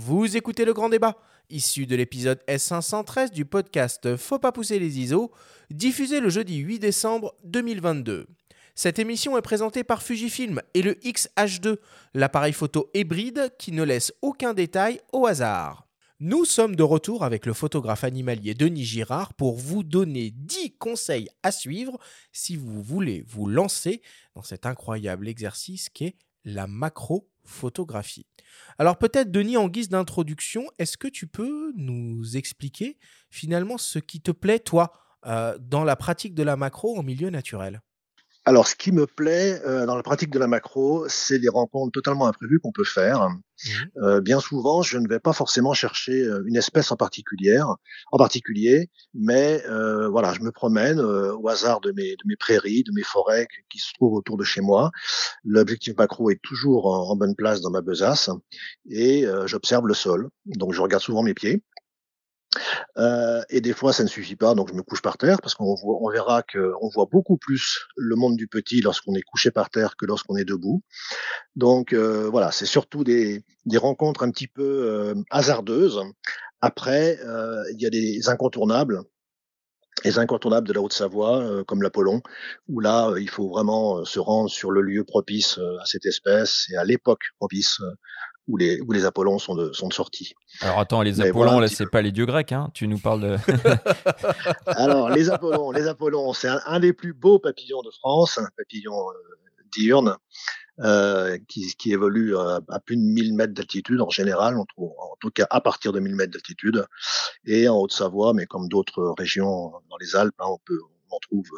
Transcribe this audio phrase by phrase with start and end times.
[0.00, 1.16] Vous écoutez le grand débat,
[1.50, 5.32] issu de l'épisode S513 du podcast Faut pas pousser les ISO,
[5.72, 8.28] diffusé le jeudi 8 décembre 2022.
[8.76, 11.78] Cette émission est présentée par Fujifilm et le X-H2,
[12.14, 15.88] l'appareil photo hybride qui ne laisse aucun détail au hasard.
[16.20, 21.28] Nous sommes de retour avec le photographe animalier Denis Girard pour vous donner 10 conseils
[21.42, 21.98] à suivre
[22.30, 24.00] si vous voulez vous lancer
[24.36, 26.68] dans cet incroyable exercice qu'est la
[27.48, 28.26] macro-photographie.
[28.78, 32.98] Alors peut-être Denis, en guise d'introduction, est-ce que tu peux nous expliquer
[33.30, 34.92] finalement ce qui te plaît, toi,
[35.26, 37.80] euh, dans la pratique de la macro en milieu naturel?
[38.48, 41.92] Alors, ce qui me plaît euh, dans la pratique de la macro, c'est les rencontres
[41.92, 43.28] totalement imprévues qu'on peut faire.
[43.28, 43.70] Mmh.
[43.98, 48.16] Euh, bien souvent, je ne vais pas forcément chercher euh, une espèce en particulier, en
[48.16, 49.62] particulier, mais
[50.10, 53.78] voilà, je me promène au hasard de mes, de mes prairies, de mes forêts qui
[53.80, 54.92] se trouvent autour de chez moi.
[55.44, 58.30] L'objectif macro est toujours en, en, bonne place dans ma besace
[58.88, 60.30] et j'observe le sol.
[60.46, 61.62] Donc, je regarde souvent mes pieds.
[62.96, 65.54] Euh, et des fois, ça ne suffit pas, donc je me couche par terre parce
[65.54, 69.70] qu'on on verra qu'on voit beaucoup plus le monde du petit lorsqu'on est couché par
[69.70, 70.82] terre que lorsqu'on est debout.
[71.56, 73.44] Donc euh, voilà, c'est surtout des,
[73.76, 76.00] rencontres un petit peu euh, hasardeuses.
[76.60, 77.18] Après,
[77.72, 79.02] il y a des incontournables.
[80.04, 82.20] Les incontournables de la Haute-Savoie, comme l'Apollon,
[82.68, 86.76] où là, il faut vraiment se rendre sur le lieu propice à cette espèce et
[86.76, 87.80] à l'époque propice
[88.48, 90.34] où les, où les Apollons sont de, sont de sortie.
[90.60, 93.36] Alors attends, les Apollons, là, c'est pas les dieux grecs, hein Tu nous parles de.
[94.66, 98.94] Alors, les Apollons, les Apollons, c'est un, des plus beaux papillons de France, un papillon
[98.94, 100.16] euh, diurne,
[100.80, 105.16] euh, qui, qui, évolue à, plus de 1000 mètres d'altitude en général, on trouve, en
[105.20, 106.86] tout cas à partir de 1000 mètres d'altitude,
[107.44, 111.18] et en Haute-Savoie, mais comme d'autres régions dans les Alpes, hein, on, peut, on en
[111.20, 111.50] trouve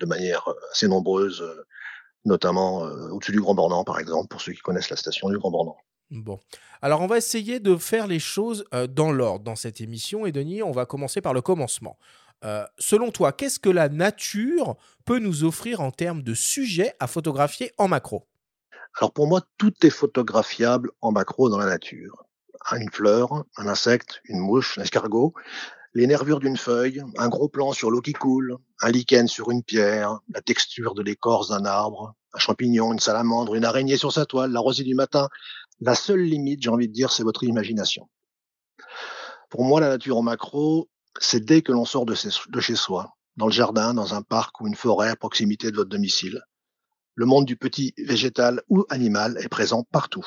[0.00, 1.44] de manière assez nombreuse,
[2.26, 5.38] notamment euh, au-dessus du Grand Bornand, par exemple, pour ceux qui connaissent la station du
[5.38, 5.76] Grand Bornand.
[6.10, 6.38] Bon.
[6.82, 10.24] Alors, on va essayer de faire les choses euh, dans l'ordre dans cette émission.
[10.24, 11.98] Et Denis, on va commencer par le commencement.
[12.44, 17.06] Euh, selon toi, qu'est-ce que la nature peut nous offrir en termes de sujets à
[17.06, 18.28] photographier en macro?
[18.98, 22.24] Alors, pour moi, tout est photographiable en macro dans la nature.
[22.72, 25.34] Une fleur, un insecte, une mouche, un escargot,
[25.94, 29.62] les nervures d'une feuille, un gros plan sur l'eau qui coule, un lichen sur une
[29.62, 34.26] pierre, la texture de l'écorce d'un arbre, un champignon, une salamandre, une araignée sur sa
[34.26, 35.28] toile, la rosée du matin,
[35.80, 38.08] la seule limite, j'ai envie de dire, c'est votre imagination.
[39.50, 40.88] Pour moi, la nature en macro,
[41.20, 44.66] c'est dès que l'on sort de, chez soi, dans le jardin, dans un parc ou
[44.66, 46.42] une forêt à proximité de votre domicile.
[47.14, 50.26] Le monde du petit végétal ou animal est présent partout.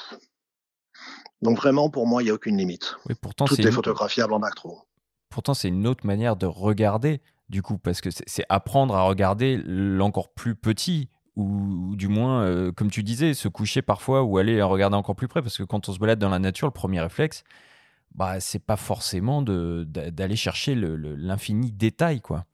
[1.42, 2.96] Donc vraiment, pour moi, il n'y a aucune limite.
[3.22, 4.82] pourtant, Tout est, photographiable en macro.
[5.30, 9.62] Pourtant, c'est une autre manière de regarder, du coup, parce que c'est apprendre à regarder
[9.64, 14.62] l'encore plus petit, ou, du moins, euh, comme tu disais, se coucher parfois ou aller
[14.62, 17.02] regarder encore plus près, parce que quand on se balade dans la nature, le premier
[17.02, 17.44] réflexe,
[18.16, 22.46] bah, c'est pas forcément d'aller chercher l'infini détail, quoi.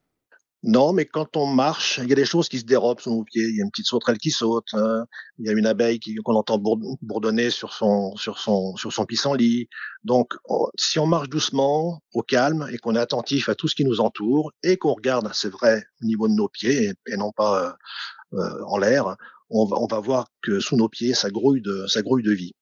[0.67, 3.23] Non, mais quand on marche, il y a des choses qui se dérobent sous nos
[3.23, 3.43] pieds.
[3.43, 4.73] Il y a une petite sauterelle qui saute.
[4.73, 5.05] Hein.
[5.37, 9.69] Il y a une abeille qu'on entend bourdonner sur son, sur son, sur son pissenlit.
[10.03, 10.33] Donc,
[10.75, 13.99] si on marche doucement, au calme, et qu'on est attentif à tout ce qui nous
[13.99, 17.71] entoure, et qu'on regarde, c'est vrai, au niveau de nos pieds, et, non pas euh,
[18.67, 19.15] en l'air,
[19.49, 22.31] on va, on va voir que sous nos pieds, ça grouille de, ça grouille de
[22.31, 22.53] vie.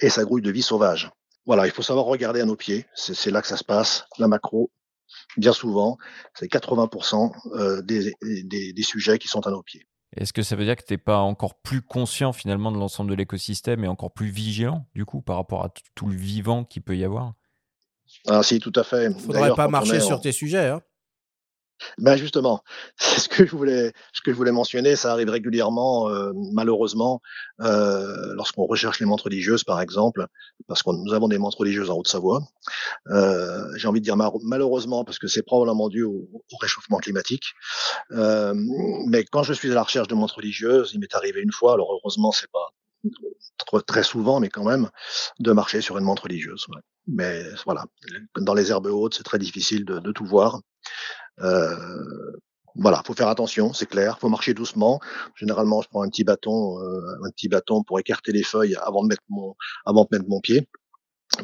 [0.00, 1.10] Et ça grouille de vie sauvage.
[1.46, 2.86] Voilà, il faut savoir regarder à nos pieds.
[2.94, 4.04] C'est là que ça se passe.
[4.18, 4.70] La macro,
[5.36, 5.98] bien souvent,
[6.34, 9.86] c'est 80% euh, des, des, des, sujets qui sont à nos pieds.
[10.16, 13.10] Est-ce que ça veut dire que tu n'es pas encore plus conscient finalement de l'ensemble
[13.10, 16.82] de l'écosystème et encore plus vigilant du coup par rapport à tout le vivant qu'il
[16.82, 17.32] peut y avoir?
[18.26, 19.06] Ah si, tout à fait.
[19.06, 20.68] Il ne faudrait pas marcher sur tes sujets.
[20.68, 20.82] Hein
[21.98, 22.62] ben justement,
[22.96, 24.96] c'est ce que je voulais, ce que je voulais mentionner.
[24.96, 27.20] Ça arrive régulièrement, euh, malheureusement,
[27.60, 30.26] euh, lorsqu'on recherche les montres religieuses, par exemple,
[30.68, 32.42] parce que nous avons des montres religieuses en Haute-Savoie.
[33.10, 37.44] Euh, J'ai envie de dire malheureusement parce que c'est probablement dû au, au réchauffement climatique.
[38.12, 38.54] Euh,
[39.06, 41.74] mais quand je suis à la recherche de montres religieuses, il m'est arrivé une fois.
[41.74, 42.72] Alors heureusement, c'est pas
[43.86, 44.90] très souvent, mais quand même,
[45.38, 46.66] de marcher sur une montre religieuse.
[47.06, 47.84] Mais voilà,
[48.36, 50.60] dans les herbes hautes, c'est très difficile de, tout voir.
[51.40, 51.76] Euh,
[52.76, 54.18] voilà, faut faire attention, c'est clair.
[54.18, 55.00] Faut marcher doucement.
[55.36, 59.02] Généralement, je prends un petit bâton, euh, un petit bâton pour écarter les feuilles avant
[59.02, 60.68] de mettre mon, pied,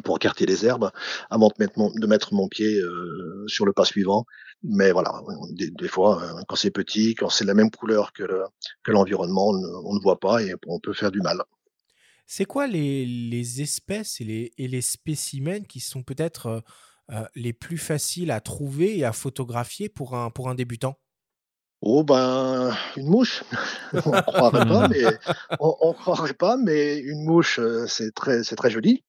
[0.03, 0.91] pour écarter les herbes,
[1.29, 4.25] avant de mettre mon, de mettre mon pied euh, sur le pas suivant.
[4.63, 5.21] Mais voilà,
[5.51, 8.43] des, fois, euh, quand c'est petit, quand c'est la même couleur que, le,
[8.83, 11.41] que l'environnement, on, ne voit pas et on peut faire du mal.
[12.25, 16.63] C'est quoi les, espèces et les, spécimens qui sont peut-être
[17.11, 20.97] euh, les plus faciles à trouver et à photographier pour un débutant?
[21.81, 23.43] Oh ben, une mouche,
[23.93, 25.03] on croirait pas, mais
[25.61, 29.03] on, on croirait pas, mais une mouche, euh, c'est très, c'est très joli.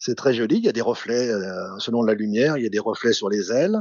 [0.00, 0.56] C'est très joli.
[0.58, 2.56] Il y a des reflets euh, selon la lumière.
[2.56, 3.80] Il y a des reflets sur les ailes.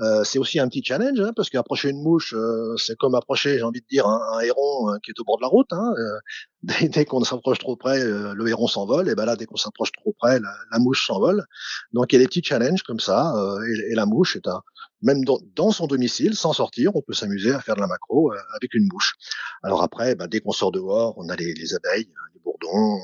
[0.00, 3.58] Euh, c'est aussi un petit challenge hein, parce qu'approcher une mouche, euh, c'est comme approcher,
[3.58, 5.72] j'ai envie de dire, un, un héron euh, qui est au bord de la route.
[5.72, 6.18] Hein, euh,
[6.62, 9.08] dès, dès qu'on s'approche trop près, euh, le héron s'envole.
[9.08, 11.44] Et ben là, dès qu'on s'approche trop près, la, la mouche s'envole.
[11.92, 13.34] Donc il y a des petits challenges comme ça.
[13.68, 14.62] Et, et, la mouche est un,
[15.02, 18.32] même dans, dans, son domicile, sans sortir, on peut s'amuser à faire de la macro
[18.56, 19.14] avec une mouche.
[19.62, 23.00] Alors après, ben, dès qu'on sort dehors, on a les, les abeilles, les bourdons,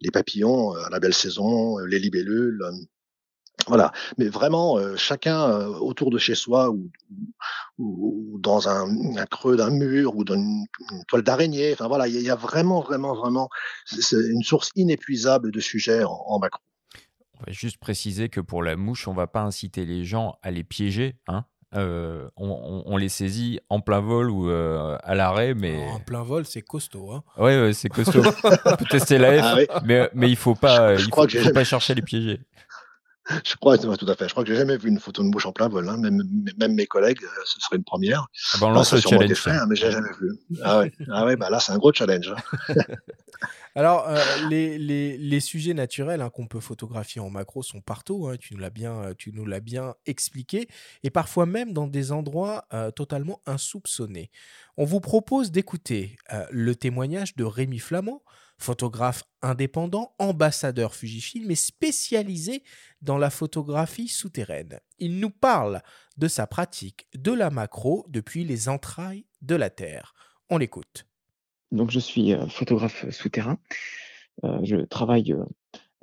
[0.00, 2.60] les papillons à la belle saison, les libellules.
[3.68, 6.90] Voilà, mais vraiment, euh, chacun euh, autour de chez soi ou,
[7.78, 10.66] ou, ou dans un, un creux d'un mur ou dans une
[11.06, 11.72] toile d'araignée.
[11.72, 13.48] Enfin voilà, il y, a vraiment, vraiment, vraiment,
[13.86, 16.60] c'est une source inépuisable de sujets en, en, macro.
[17.44, 20.64] Va juste préciser que pour la mouche, on va pas inciter les gens à les
[20.64, 21.44] piéger, hein.
[21.74, 26.00] Euh, on, on, on, les saisit en plein vol ou euh, à l'arrêt, mais en
[26.00, 27.12] plein vol, c'est costaud.
[27.12, 28.22] Hein ouais, ouais c'est costaud.
[28.66, 29.66] on peut tester la F, ah, oui.
[29.86, 32.40] mais mais il faut pas, il faut, faut pas chercher à les piéger.
[33.44, 34.26] Je crois, tout à fait.
[34.26, 35.88] Je crois que j'ai jamais vu une photo de mouche en plein vol.
[35.88, 35.96] Hein.
[35.96, 36.22] Même,
[36.58, 38.26] même, mes collègues, euh, ce serait une première.
[38.52, 39.34] Ah ben on lance le challenge.
[39.34, 40.30] Fait, hein, mais j'ai jamais vu.
[40.62, 42.34] Ah ouais, ah ouais bah là, c'est un gros challenge.
[43.74, 44.18] Alors, euh,
[44.50, 48.28] les, sujets naturels hein, qu'on peut photographier en macro sont partout.
[48.28, 50.68] Hein, tu nous l'as bien, euh, tu nous l'as bien expliqué,
[51.02, 54.30] et parfois même dans des endroits euh, totalement insoupçonnés.
[54.76, 56.16] On vous propose d'écouter
[56.50, 58.22] le témoignage de Rémi Flamand,
[58.58, 62.62] photographe indépendant, ambassadeur Fujifilm et spécialisé
[63.00, 64.80] dans la photographie souterraine.
[64.98, 65.82] Il nous parle
[66.16, 70.14] de sa pratique de la macro depuis les entrailles de la Terre.
[70.48, 71.06] On l'écoute.
[71.72, 73.58] Donc je suis euh, photographe souterrain.
[74.44, 75.44] Euh, je travaille euh,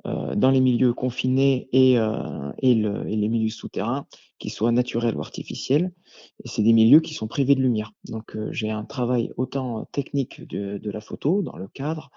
[0.04, 4.06] dans les milieux confinés et, et, le, et les milieux souterrains,
[4.38, 5.92] qu'ils soient naturels ou artificiels.
[6.44, 7.92] Et c'est des milieux qui sont privés de lumière.
[8.08, 12.10] Donc j'ai un travail autant technique de, de, la photo, dans le cadre,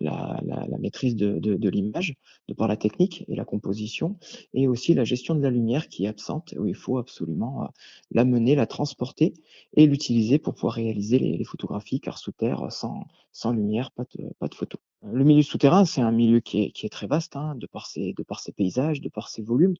[0.00, 2.14] la, la, la maîtrise de, de, de l'image,
[2.48, 4.18] de par la technique et la composition,
[4.52, 7.70] et aussi la gestion de la lumière qui est absente, où il faut absolument
[8.10, 9.34] l'amener, la transporter
[9.76, 14.04] et l'utiliser pour pouvoir réaliser les, les, photographies, car sous terre, sans, sans lumière, pas
[14.16, 14.78] de, pas de photo.
[15.04, 18.22] Le milieu souterrain, c'est un milieu qui est, très vaste, hein, de, par ses, de
[18.22, 19.74] par paysages, de par ses volumes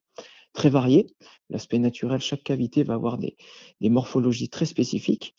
[0.53, 1.07] très variés.
[1.49, 3.37] L'aspect naturel, chaque cavité va avoir des,
[3.81, 5.37] morphologies très spécifiques.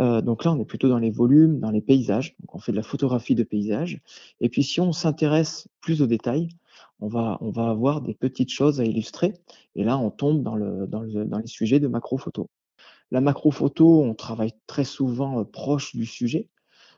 [0.00, 2.34] Euh, donc là, on est plutôt dans les volumes, dans les paysages.
[2.40, 4.00] Donc on fait de la photographie de paysages.
[4.40, 6.48] Et puis si on s'intéresse plus aux détails,
[7.00, 9.34] on va, on avoir des petites choses à illustrer.
[9.74, 12.48] Et là, on tombe dans, dans les sujets de macro-photo.
[13.10, 16.48] La macro-photo, on travaille très souvent euh, proche du sujet.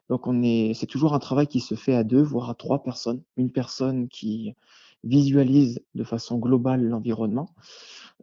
[0.09, 2.83] Donc on est, c'est toujours un travail qui se fait à deux, voire à trois
[2.83, 3.23] personnes.
[3.37, 4.55] Une personne qui
[5.05, 7.55] visualise de façon globale l'environnement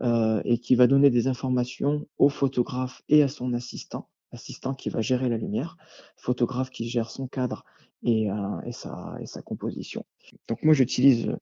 [0.01, 4.89] euh, et qui va donner des informations au photographe et à son assistant, assistant qui
[4.89, 5.77] va gérer la lumière,
[6.15, 7.65] photographe qui gère son cadre
[8.03, 10.05] et, euh, et, sa, et sa composition.
[10.47, 11.37] Donc moi j'utilise euh,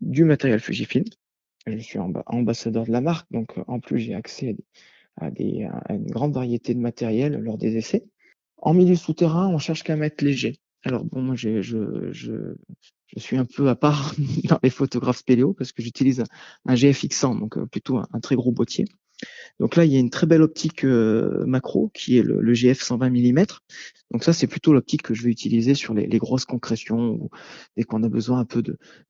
[0.00, 1.04] du matériel Fujifilm,
[1.66, 4.56] je suis ambassadeur de la marque, donc en plus j'ai accès
[5.16, 8.06] à, des, à une grande variété de matériel lors des essais.
[8.62, 10.60] En milieu souterrain, on cherche qu'à mettre léger.
[10.84, 11.78] Alors bon, moi je, je,
[12.12, 14.14] je, suis un peu à part
[14.44, 16.26] dans les photographes spéléo parce que j'utilise un,
[16.66, 18.86] un, GFX100, donc euh, plutôt un, un, très gros boîtier.
[19.58, 22.54] Donc là, il y a une très belle optique euh, macro qui est le, le,
[22.54, 23.44] GF 120 mm.
[24.10, 27.30] Donc ça, c'est plutôt l'optique que je vais utiliser sur les, les grosses concrétions ou
[27.76, 28.62] dès qu'on a besoin un peu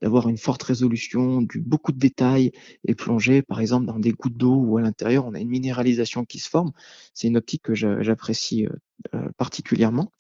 [0.02, 2.52] d'avoir une forte résolution, du beaucoup de détails
[2.87, 6.25] et plonger, par exemple, dans des gouttes d'eau ou à l'intérieur, on a une minéralisation
[6.25, 6.73] qui se forme.
[7.14, 8.70] C'est une optique que j'apprécie euh,
[9.14, 10.12] euh, particulièrement.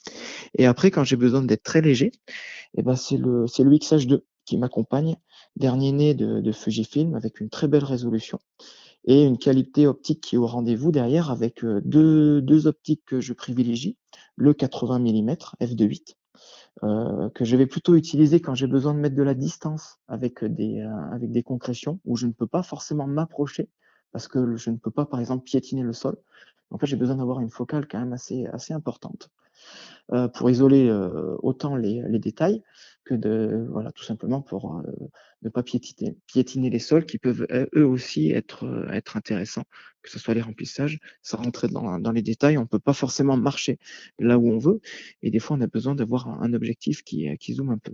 [0.56, 2.12] Et après, quand j'ai besoin d'être très léger,
[2.76, 5.16] eh ben c'est le, c'est le XH2 qui m'accompagne,
[5.56, 8.38] dernier né de, de Fujifilm avec une très belle résolution
[9.04, 13.20] et une qualité optique qui est au rendez-vous derrière avec euh, deux, deux optiques que
[13.20, 13.96] je privilégie,
[14.36, 16.16] le 80 mm f2.8
[16.82, 20.44] euh, que je vais plutôt utiliser quand j'ai besoin de mettre de la distance avec
[20.44, 23.68] des, euh, avec des concrétions où je ne peux pas forcément m'approcher
[24.12, 26.16] parce que je ne peux pas, par exemple, piétiner le sol.
[26.70, 29.30] En fait, j'ai besoin d'avoir une focale quand même assez, assez importante
[30.12, 32.62] euh, pour isoler euh, autant les, les, détails
[33.04, 34.82] que de, voilà, tout simplement pour euh,
[35.42, 39.64] ne pas piétiner, piétiner les sols qui peuvent eux aussi être, être intéressants,
[40.02, 42.58] que ce soit les remplissages, sans rentrer dans, dans les détails.
[42.58, 43.78] On ne peut pas forcément marcher
[44.18, 44.80] là où on veut
[45.22, 47.92] et des fois, on a besoin d'avoir un objectif qui, qui zoome un peu.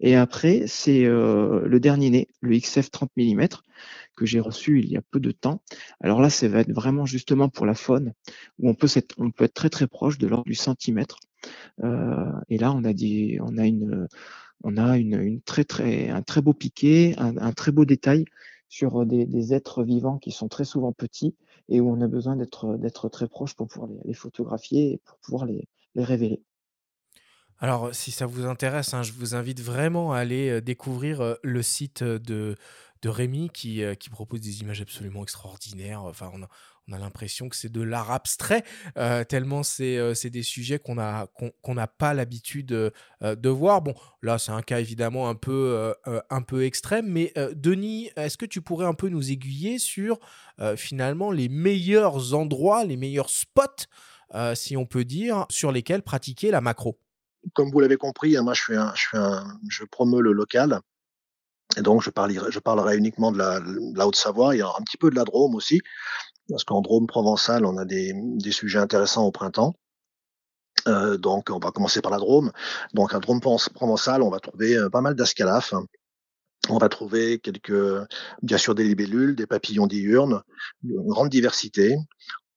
[0.00, 3.48] Et après, c'est euh, le dernier né, le XF 30 mm,
[4.16, 5.62] que j'ai reçu il y a peu de temps.
[6.00, 8.14] Alors là, ça va être vraiment justement pour la faune,
[8.58, 11.18] où on peut, être, on peut être très très proche de l'ordre du centimètre.
[11.82, 17.52] Euh, et là, on a, dit, on a, une, très, un très beau piqué, un,
[17.52, 18.24] très beau détail
[18.68, 21.34] sur des, des, êtres vivants qui sont très souvent petits
[21.68, 25.46] et où on a besoin d'être très proche pour pouvoir les, photographier et pour pouvoir
[25.46, 26.42] les révéler.
[27.62, 32.02] Alors, si ça vous intéresse, hein, je vous invite vraiment à aller découvrir le site
[32.02, 32.56] de,
[33.02, 36.02] de Rémi qui, propose des images absolument extraordinaires.
[36.02, 36.48] On a,
[36.88, 38.64] on a l'impression que c'est de l'art abstrait,
[39.28, 43.82] tellement c'est des sujets qu'on n'a pas l'habitude de voir.
[43.82, 45.94] Bon, là, c'est un cas évidemment un peu,
[46.30, 50.18] un peu extrême, mais Denis, est-ce que tu pourrais un peu nous aiguiller sur
[50.76, 53.84] finalement les meilleurs endroits, les meilleurs spots,
[54.54, 56.98] si on peut dire, sur lesquels pratiquer la macro?
[57.54, 60.80] Comme vous l'avez compris, hein, moi je, promeux le local.
[61.76, 65.54] Et donc je parlerai, uniquement de la, Haute-Savoie, a un petit peu de la Drôme
[65.54, 65.80] aussi,
[66.48, 68.14] parce qu'en Drôme provençal, on a des,
[68.50, 69.74] sujets intéressants au printemps.
[70.88, 72.52] Euh, donc on va commencer par la Drôme.
[72.94, 75.74] Donc un Drôme provençal, on va trouver euh, pas mal d'ascalaphes.
[76.68, 78.06] On va trouver quelques,
[78.42, 80.42] bien sûr, des libellules, des papillons diurnes,
[80.84, 81.96] une grande diversité.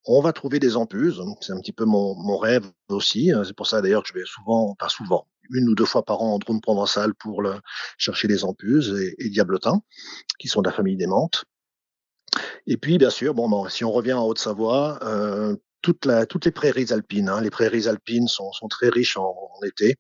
[0.06, 3.32] On va trouver des ampuses, c'est un petit peu mon, mon rêve aussi.
[3.32, 3.44] Hein.
[3.46, 6.22] C'est pour ça d'ailleurs que je vais souvent, pas souvent, une ou deux fois par
[6.22, 7.56] an en drone provençal pour le,
[7.98, 9.82] chercher des ampuses et, et diablotins,
[10.40, 11.46] qui sont de la famille des menthes.
[12.68, 16.52] Et puis, bien sûr, bon, bon si on revient en Haute-Savoie, euh, toute toutes les
[16.52, 19.96] prairies alpines, hein, les prairies alpines sont, sont très riches en, en été,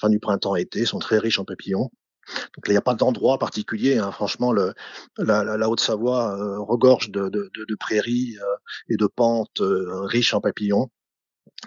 [0.00, 1.90] fin du printemps-été, sont très riches en papillons.
[2.54, 3.98] Donc il n'y a pas d'endroit particulier.
[3.98, 4.12] Hein.
[4.12, 4.74] Franchement, le,
[5.18, 8.56] la, la, Haute-Savoie euh, regorge de, de, de, de prairies euh,
[8.88, 10.90] et de pentes euh, riches en papillons.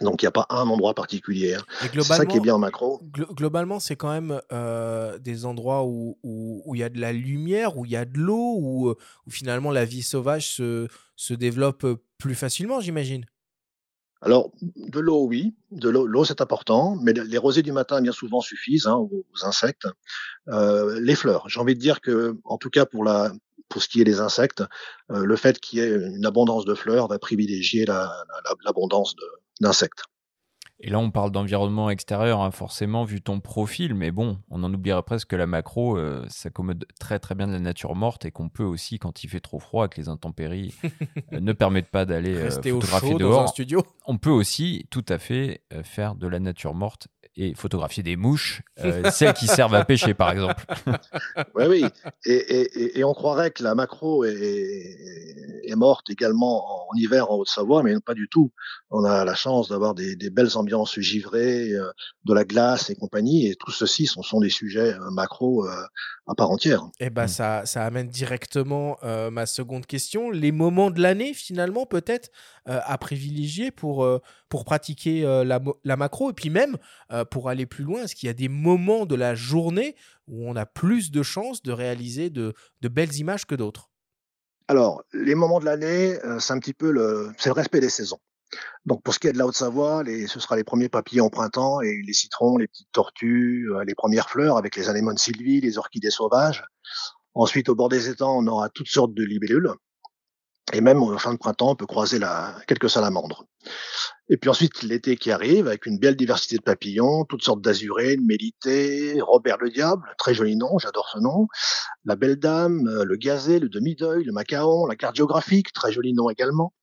[0.01, 1.55] Donc il n'y a pas un endroit particulier.
[1.55, 1.63] Hein.
[1.93, 3.01] C'est ça qui est bien en macro.
[3.11, 4.39] globalement, c'est quand même
[5.19, 8.17] des endroits où il où, y a de la lumière, où il y a de
[8.17, 11.85] l'eau, où, où, finalement la vie sauvage se, se développe
[12.17, 13.25] plus facilement, j'imagine.
[14.21, 15.55] Alors, de l'eau, oui.
[15.71, 19.87] De l'eau, c'est important, mais les rosées du matin, bien souvent, suffisent hein, aux, insectes.
[20.49, 23.31] Euh, les fleurs, j'ai envie de dire que, en tout cas pour la,
[23.69, 24.63] pour ce qui est des insectes,
[25.11, 27.85] euh, le fait qu'il y ait une abondance de fleurs va privilégier
[28.65, 29.15] l'abondance
[29.61, 30.03] d'insectes.
[30.81, 34.73] Et là, on parle d'environnement extérieur, hein, forcément, vu ton profil, mais bon, on en
[34.73, 38.31] oublierait presque que la macro euh, s'accommode très très bien de la nature morte et
[38.31, 40.73] qu'on peut aussi, quand il fait trop froid, que les intempéries
[41.33, 43.83] euh, ne permettent pas d'aller euh, photographier dehors, dans un studio.
[44.05, 48.61] on peut aussi tout à fait faire de la nature morte et photographier des mouches,
[48.79, 50.63] euh, celles qui servent à pêcher par exemple.
[51.55, 51.85] oui, oui.
[52.25, 54.97] Et, et, et, on croirait que la macro est,
[55.63, 58.51] est morte également en, hiver en Haute-Savoie, mais pas du tout.
[58.89, 61.91] On a la chance d'avoir des, des, belles ambiances givrées, euh,
[62.25, 66.35] de la glace et compagnie, et tout ceci sont, sont des sujets euh, macro à
[66.35, 66.83] part entière.
[66.99, 67.29] Et eh ben, mm.
[67.29, 68.97] ça, ça amène directement
[69.31, 70.29] ma seconde question.
[70.29, 72.29] Les moments de l'année, finalement, peut-être
[72.69, 74.07] à privilégier pour,
[74.47, 76.77] pour pratiquer la, la, macro, et puis même
[77.31, 79.95] pour aller plus loin, est-ce qu'il y a des moments de la journée
[80.27, 83.89] où on a plus de chances de réaliser de, de belles images que d'autres?
[84.69, 87.89] Alors, les moments de l'année, euh, c'est un petit peu le, c'est le respect des
[87.89, 88.19] saisons.
[88.85, 91.81] Donc, pour ce qui est de la Haute-Savoie, ce sera les premiers papillons au printemps
[91.81, 95.79] et les citrons, les petites tortues, euh, les premières fleurs avec les anémones sylvie, les
[95.79, 96.63] orchidées sauvages.
[97.33, 99.71] Ensuite, au bord des étangs, on aura toutes sortes de libellules.
[100.71, 103.45] Et même en fin de printemps, on peut croiser la, quelques salamandres.
[104.29, 108.15] Et puis ensuite, l'été qui arrive, avec une belle diversité de papillons, toutes sortes d'azurés,
[108.15, 111.47] de mélités, Robert le Diable, très joli nom, j'adore ce nom,
[112.05, 116.29] la Belle Dame, euh, le Gazé, le Demi-Deuil, le Macaon, la cardiographique, très joli nom
[116.29, 116.73] également.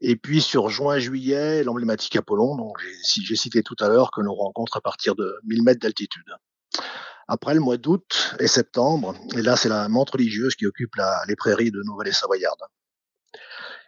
[0.00, 4.76] Et puis sur juin-juillet, l'emblématique Apollon, donc j'ai cité tout à l'heure, que l'on rencontre
[4.76, 6.30] à partir de 1000 mètres d'altitude.
[7.26, 10.94] Après le mois d'août et septembre, et là c'est la menthe religieuse qui occupe
[11.26, 12.60] les prairies de Nouvelle-et-Savoyarde.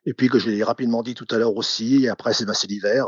[0.06, 3.06] Et puis que je l'ai rapidement dit tout à l'heure aussi, après c'est l'hiver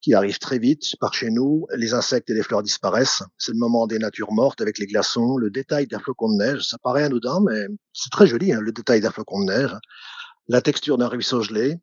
[0.00, 3.22] qui arrive très vite par chez nous, les insectes et les fleurs disparaissent.
[3.36, 6.62] C'est le moment des natures mortes avec les glaçons, le détail d'un flocon de neige.
[6.62, 9.76] Ça paraît anodin, mais c'est très joli, hein, le détail d'un flocon de neige.
[10.48, 11.78] La texture d'un ruisseau gelé,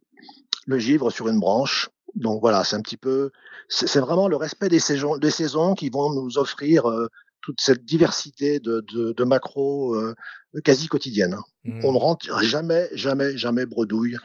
[0.65, 1.89] le givre sur une branche.
[2.15, 3.31] Donc voilà, c'est un petit peu,
[3.67, 7.09] c'est vraiment le respect des saisons, des saisons qui vont nous offrir euh,
[7.45, 10.15] toute cette diversité de, de, de macros euh,
[10.63, 11.35] quasi quotidienne.
[11.35, 11.43] Hein.
[11.83, 11.97] On ne mmh.
[11.97, 14.17] rentre jamais, jamais, jamais bredouille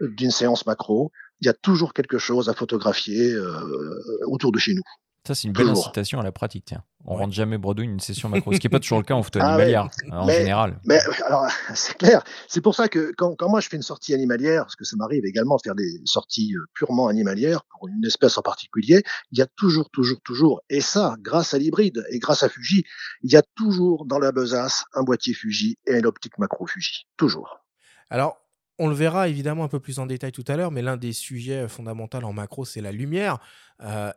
[0.00, 1.10] d'une séance macro.
[1.40, 4.82] Il y a toujours quelque chose à photographier euh, autour de chez nous.
[5.28, 6.64] Ça, c'est une belle incitation à la pratique.
[6.64, 6.82] Tiens.
[7.04, 9.22] On rentre jamais bredouille une session macro, ce qui n'est pas toujours le cas en
[9.22, 10.80] photo ah animalière, en général.
[10.86, 12.24] Mais alors, c'est clair.
[12.48, 14.96] C'est pour ça que quand, quand, moi je fais une sortie animalière, parce que ça
[14.96, 19.38] m'arrive également de faire des sorties euh, purement animalières pour une espèce en particulier, il
[19.38, 22.84] y a toujours, toujours, toujours, et ça, grâce à l'hybride et grâce à Fuji,
[23.22, 27.06] il y a toujours dans la besace un boîtier Fuji et une optique macro Fuji.
[27.18, 27.58] Toujours.
[28.08, 28.38] Alors,
[28.78, 31.12] on le verra évidemment un peu plus en détail tout à l'heure, mais l'un des
[31.12, 33.38] sujets fondamentaux en macro, c'est la lumière.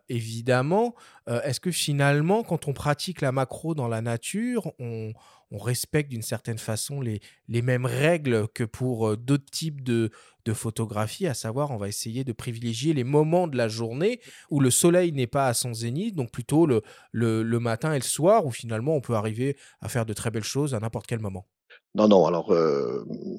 [0.08, 0.94] évidemment,
[1.26, 5.12] est-ce que finalement, quand on pratique la macro dans la nature, on,
[5.50, 10.10] respecte d'une certaine façon les, les mêmes règles que pour d'autres types de,
[10.44, 14.60] de photographie, à savoir on va essayer de privilégier les moments de la journée où
[14.60, 18.46] le soleil n'est pas à son zénith, donc plutôt le, le, matin et le soir,
[18.46, 21.46] où finalement on peut arriver à faire de très belles choses à n'importe quel moment.
[21.94, 22.54] Non, non, alors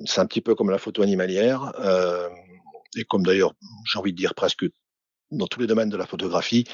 [0.06, 1.74] c'est un petit peu comme la photo animalière,
[2.96, 3.54] et comme d'ailleurs
[3.92, 4.66] j'ai envie de dire presque
[5.32, 6.66] dans tous les domaines de la photographie,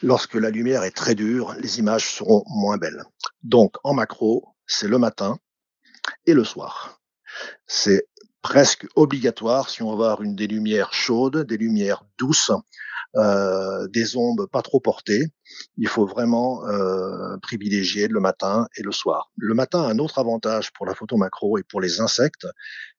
[0.00, 3.02] lorsque la lumière est très dure, les images seront moins belles.
[3.42, 5.38] Donc en macro, c'est le matin
[6.26, 7.00] et le soir.
[7.66, 8.06] C'est
[8.46, 12.52] presque obligatoire si on veut avoir une des lumières chaudes, des lumières douces,
[13.16, 15.24] euh, des ombres pas trop portées.
[15.76, 19.32] Il faut vraiment euh, privilégier le matin et le soir.
[19.36, 22.46] Le matin un autre avantage pour la photo macro et pour les insectes,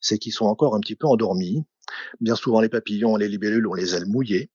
[0.02, 1.64] c'est qu'ils sont encore un petit peu endormis.
[2.20, 4.52] Bien souvent, les papillons et les libellules ont les ailes mouillées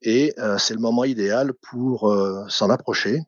[0.00, 2.10] et euh, c'est le moment idéal pour
[2.48, 3.20] s'en approcher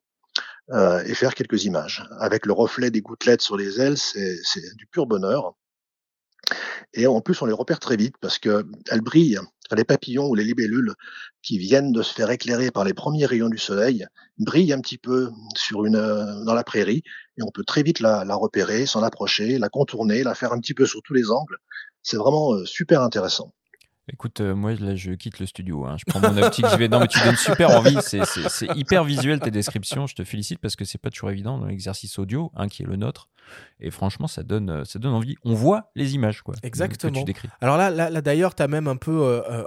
[0.71, 2.09] euh, et faire quelques images.
[2.19, 5.55] Avec le reflet des gouttelettes sur les ailes, c'est du pur bonheur.
[6.95, 9.39] Et en plus, on les repère très vite parce qu'elles brillent.
[9.77, 10.95] les papillons ou les libellules
[11.43, 14.07] qui viennent de se faire éclairer par les premiers rayons du soleil
[14.39, 15.31] brillent un petit peu
[15.73, 17.03] euh, dans la prairie
[17.39, 20.61] et on peut très vite la, la repérer, s'en approcher, la contourner, la faire un
[20.61, 21.57] petit peu sur tous les angles.
[22.03, 23.53] C'est vraiment euh, super intéressant.
[24.13, 25.87] Écoute, euh, moi là, je quitte le studio.
[25.87, 25.97] Hein.
[25.99, 26.89] Je prends mon optique, je vais.
[26.89, 27.97] Non, mais tu donnes super envie.
[28.03, 30.07] C'est hyper visuel tes descriptions.
[30.07, 32.87] Je te félicite parce que c'est pas toujours évident dans l'exercice audio, hein, qui est
[32.87, 33.29] le nôtre.
[33.81, 35.37] Et franchement, ça donne, euh, ça donne envie.
[35.45, 36.55] On voit les images, quoi.
[36.63, 37.25] Exactement.
[37.61, 39.65] Alors là, là, d'ailleurs, tu as même un peu, euh, euh,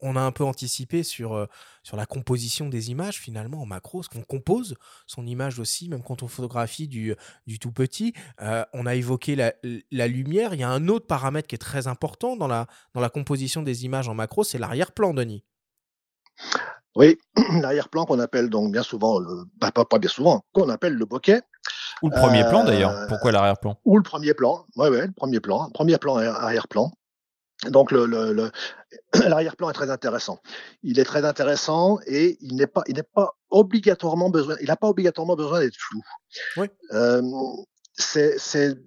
[0.00, 1.46] on a un peu anticipé sur,
[1.82, 6.02] sur la composition des images, finalement, en macro, ce qu'on compose son image aussi, même
[6.02, 7.14] quand on photographie du,
[7.46, 8.14] du tout petit.
[8.72, 9.52] on a évoqué la,
[9.90, 10.54] la, lumière.
[10.54, 13.62] Il y a un autre paramètre qui est très important dans la, dans la composition
[13.62, 15.44] des images en macro, c'est l'arrière-plan, Denis.
[16.98, 17.16] Oui,
[17.60, 21.04] l'arrière-plan qu'on appelle donc bien souvent, le, bah, pas, pas bien souvent, qu'on appelle le
[21.04, 21.40] bokeh.
[22.02, 22.90] Ou le premier plan d'ailleurs.
[22.90, 23.78] Euh, Pourquoi l'arrière-plan?
[23.84, 24.64] Ou le premier plan.
[24.76, 25.70] Oui, ouais, le premier plan.
[25.70, 26.90] Premier plan, arrière-plan.
[27.66, 28.06] Donc le,
[29.14, 30.38] l'arrière-plan est très intéressant.
[30.82, 34.76] Il est très intéressant et il n'est pas, il n'est pas obligatoirement besoin, il n'a
[34.76, 36.00] pas obligatoirement besoin d'être flou.
[36.56, 36.68] Oui.
[36.92, 37.22] Euh,
[37.94, 38.78] c'est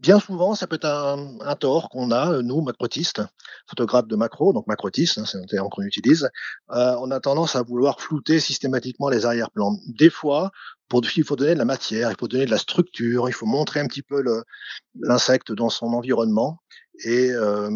[0.00, 3.22] bien souvent, ça peut être un, tort qu'on a, nous, macrotistes,
[3.66, 6.28] photographes de macro, donc macrotistes, hein, c'est un terme qu'on utilise,
[6.70, 9.76] euh, on a tendance à vouloir flouter systématiquement les arrière-plans.
[9.86, 10.50] Des fois,
[10.88, 13.46] pour, il faut donner de la matière, il faut donner de la structure, il faut
[13.46, 14.22] montrer un petit peu
[15.00, 16.58] l'insecte dans son environnement.
[17.04, 17.70] Et euh,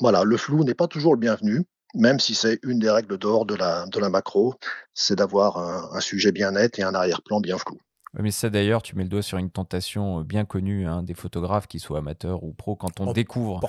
[0.00, 3.46] voilà, le flou n'est pas toujours le bienvenu, même si c'est une des règles d'or
[3.46, 4.54] de la, de la macro,
[4.94, 5.58] c'est d'avoir
[5.94, 7.78] un sujet bien net et un arrière-plan bien flou
[8.22, 11.14] mais ça d'ailleurs, tu mets le doigt sur une tentation euh, bien connue hein, des
[11.14, 13.60] photographes, qu'ils soient amateurs ou pros, quand on découvre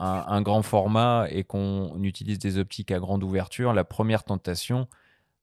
[0.00, 4.88] un, grand format et qu'on utilise des optiques à grande ouverture, la première tentation,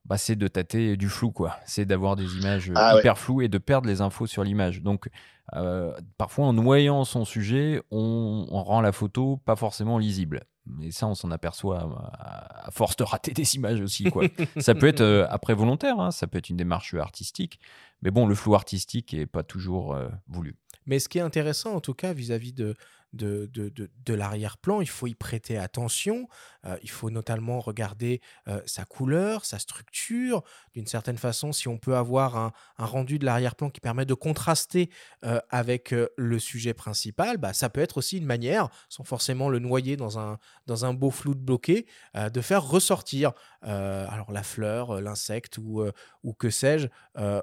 [0.05, 1.57] bah, c'est de tâter du flou, quoi.
[1.65, 4.81] C'est d'avoir des images ah hyper floues et de perdre les infos sur l'image.
[4.81, 5.07] Donc,
[5.55, 10.41] euh, parfois, en noyant son sujet, on, rend la photo pas forcément lisible.
[10.81, 14.03] Et ça, on s'en aperçoit à, force de rater des images aussi.
[14.05, 14.25] Quoi.
[14.59, 17.59] ça peut être euh, après volontaire, hein, ça peut être une démarche artistique,
[18.01, 20.55] mais bon, le flou artistique n'est pas toujours euh, voulu.
[20.85, 22.75] Mais ce qui est intéressant, en tout cas, vis-à-vis de,
[23.13, 23.71] de, de,
[24.05, 26.27] de, l'arrière-plan, il faut y prêter attention,
[26.65, 30.43] euh, il faut notamment regarder euh, sa couleur, sa structure,
[30.73, 34.13] d'une certaine façon, si on peut avoir un, un rendu de l'arrière-plan qui permet de
[34.13, 34.89] contraster
[35.25, 39.59] euh, avec le sujet principal, bah, ça peut être aussi une manière, sans forcément le
[39.59, 45.01] noyer dans un, dans un beau flou de bloqué, de faire ressortir alors la fleur,
[45.01, 45.83] l'insecte ou,
[46.23, 46.87] ou que sais-je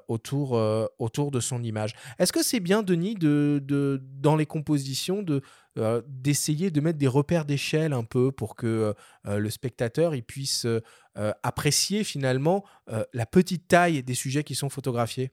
[0.09, 0.53] autour,
[0.99, 1.95] autour de son image.
[2.19, 5.43] Est-ce que c'est bien, Denis, de, de, dans les compositions, de
[5.79, 8.93] euh, d'essayer de mettre des repères d'échelle un peu pour que euh,
[9.27, 10.67] euh, le spectateur il puisse
[11.43, 12.65] apprécier finalement
[13.13, 15.33] la petite taille des sujets qui sont photographiés.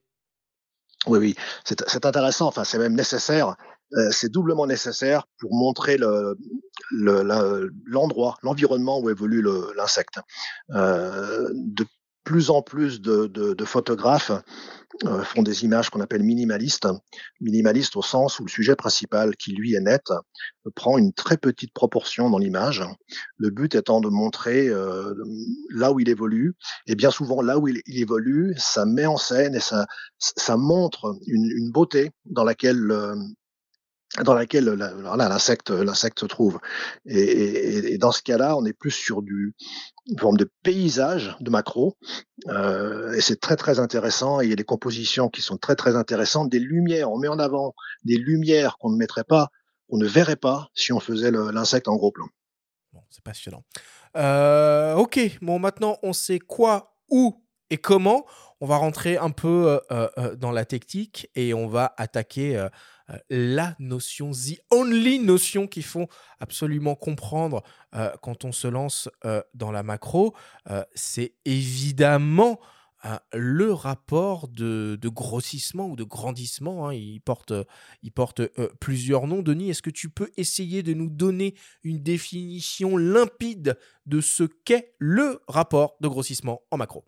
[1.06, 3.56] Oui, oui, c'est intéressant, enfin c'est même nécessaire,
[4.10, 10.20] c'est doublement nécessaire pour montrer l'endroit, le, l'environnement où évolue l'insecte.
[12.26, 14.32] Plus en plus de, photographes
[15.06, 16.88] euh, font des images qu'on appelle minimalistes.
[17.40, 20.12] Minimalistes au sens où le sujet principal, qui lui est net,
[20.76, 22.84] prend une très petite proportion dans l'image.
[23.38, 25.14] Le but étant de montrer euh,
[25.70, 26.56] là où il évolue.
[26.88, 31.72] Et bien souvent, là où il, évolue, ça met en scène et ça, montre une,
[31.72, 33.16] beauté dans laquelle euh,
[34.24, 36.60] dans laquelle l'insecte l'insecte se trouve.
[37.06, 39.54] Et, dans ce cas-là, on est plus sur du,
[40.08, 41.98] une forme de paysage de macro,
[42.48, 44.42] euh, et c'est très très intéressant.
[44.42, 47.12] il y a des compositions qui sont très très intéressantes, des lumières.
[47.12, 47.74] On met en avant
[48.04, 49.50] des lumières qu'on ne mettrait pas,
[49.90, 52.28] qu'on ne verrait pas si on faisait l'insecte en gros plan.
[53.10, 53.64] c'est passionnant.
[54.16, 58.26] Euh, ok, bon, maintenant on sait quoi, où et comment.
[58.62, 59.82] On va rentrer un peu
[60.38, 62.70] dans la technique et on va attaquer
[63.30, 66.08] la notion, the only notion qu'il faut
[66.40, 67.64] absolument comprendre
[68.22, 69.10] quand on se lance
[69.54, 70.34] dans la macro.
[70.96, 72.60] c'est évidemment
[73.34, 76.88] le rapport de, grossissement ou de grandissement.
[76.88, 77.54] Hein, il porte,
[78.02, 78.42] il porte
[78.80, 79.42] plusieurs noms.
[79.42, 84.96] Denis, est-ce que tu peux essayer de nous donner une définition limpide de ce qu'est
[85.00, 87.06] le rapport de grossissement en macro?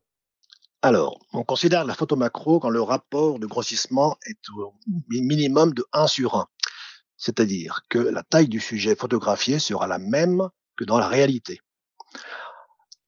[0.81, 4.75] Alors, on considère la photo macro quand le rapport de grossissement est au
[5.09, 6.47] minimum de 1 sur 1.
[7.17, 11.59] C'est-à-dire que la taille du sujet photographié sera la même que dans la réalité.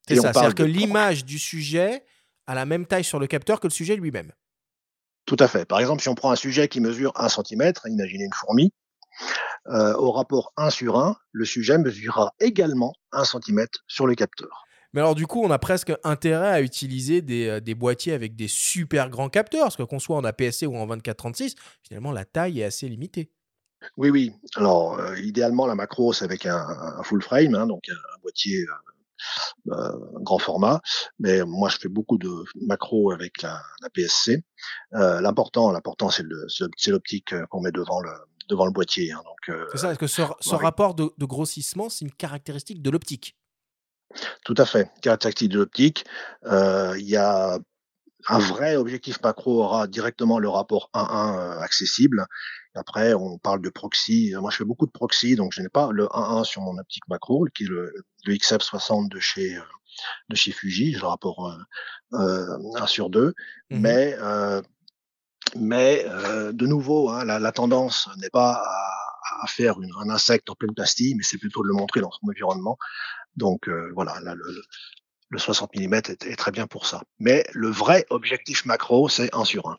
[0.07, 2.03] C'est ça, c'est-à-dire que l'image du sujet
[2.47, 4.31] a la même taille sur le capteur que le sujet lui-même.
[5.25, 5.65] Tout à fait.
[5.65, 8.73] Par exemple, si on prend un sujet qui mesure 1 cm, imaginez une fourmi,
[9.67, 14.65] euh, au rapport 1 sur 1, le sujet mesurera également 1 cm sur le capteur.
[14.93, 18.35] Mais alors du coup, on a presque intérêt à utiliser des, euh, des boîtiers avec
[18.35, 22.25] des super grands capteurs, parce que qu'on soit en APS-C ou en 24-36, finalement la
[22.25, 23.31] taille est assez limitée.
[23.95, 24.33] Oui, oui.
[24.55, 28.65] Alors, euh, idéalement, la macro, c'est avec un, full frame, hein, donc un, boîtier
[29.71, 30.81] euh, grand format.
[31.17, 32.29] Mais moi, je fais beaucoup de
[32.67, 34.43] macro avec la, la PSC.
[34.91, 36.25] l'important, l'important, c'est
[36.87, 38.11] l'optique qu'on met devant le
[38.49, 39.11] devant le boîtier.
[39.13, 39.91] Hein, donc, c'est ça.
[39.91, 43.38] Est-ce que ce, ce rapport de, de grossissement, c'est une caractéristique de l'optique
[44.43, 44.89] tout à fait.
[45.01, 46.05] Caractéristique de l'optique.
[46.45, 47.59] Euh, il y a
[48.27, 52.25] un vrai objectif macro aura directement le rapport 1-1 euh, accessible.
[52.75, 54.33] Après, on parle de proxy.
[54.39, 57.07] Moi, je fais beaucoup de proxy, donc je n'ai pas le 1-1 sur mon optique
[57.07, 57.93] macro, qui est le,
[58.25, 59.61] le XF60 de chez euh,
[60.29, 61.51] de chez Fuji, j'ai le rapport
[62.13, 63.33] euh, 1 sur 2.
[63.69, 64.17] Mmh mais
[65.55, 68.99] mais de nouveau, hein, la, la, tendance n'est pas à,
[69.41, 72.11] à faire une, un insecte en pleine pastille, mais c'est plutôt de le montrer dans
[72.11, 72.77] son environnement.
[73.35, 77.01] Donc euh, voilà, le, 60 mm est, très bien pour ça.
[77.19, 79.77] Mais le vrai objectif macro, c'est 1 sur 1.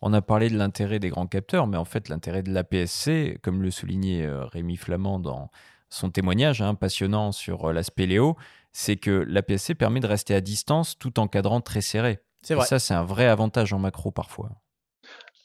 [0.00, 3.62] On a parlé de l'intérêt des grands capteurs, mais en fait l'intérêt de l'APS-C, comme
[3.62, 5.50] le soulignait euh, Rémi Flamand dans
[5.90, 8.36] son témoignage hein, passionnant sur euh, l'aspect Léo,
[8.72, 12.20] c'est que l'APS-C permet de rester à distance tout en cadrant très serré.
[12.42, 12.64] C'est vrai.
[12.64, 14.50] Et ça, c'est un vrai avantage en macro parfois.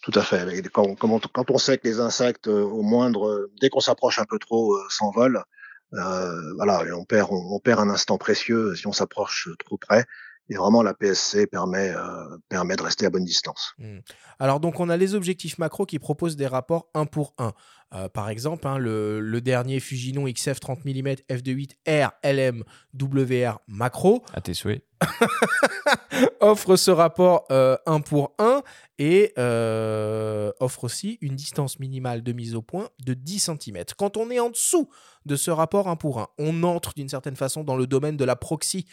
[0.01, 0.61] Tout à fait.
[0.69, 4.77] Quand, quand, on sait que les insectes, au moindre, dès qu'on s'approche un peu trop,
[4.89, 5.45] s'envolent,
[5.93, 10.05] euh, voilà, on perd, un instant précieux si on s'approche trop près.
[10.49, 13.73] Et vraiment, la PSC permet, euh, permet de rester à bonne distance.
[13.77, 13.99] Mmh.
[14.39, 17.53] Alors, donc, on a les objectifs macro qui proposent des rapports 1 pour 1.
[17.93, 22.63] Euh, par exemple, hein, le, dernier Fujinon XF 30 mm f2.8 R LM
[22.99, 24.23] WR macro.
[24.33, 24.83] À tes souhaits.
[26.39, 28.61] offre ce rapport 1 euh, pour 1
[28.99, 33.83] et euh, offre aussi une distance minimale de mise au point de 10 cm.
[33.97, 34.89] Quand on est en dessous
[35.25, 38.25] de ce rapport 1 pour 1, on entre d'une certaine façon dans le domaine de
[38.25, 38.85] la proxy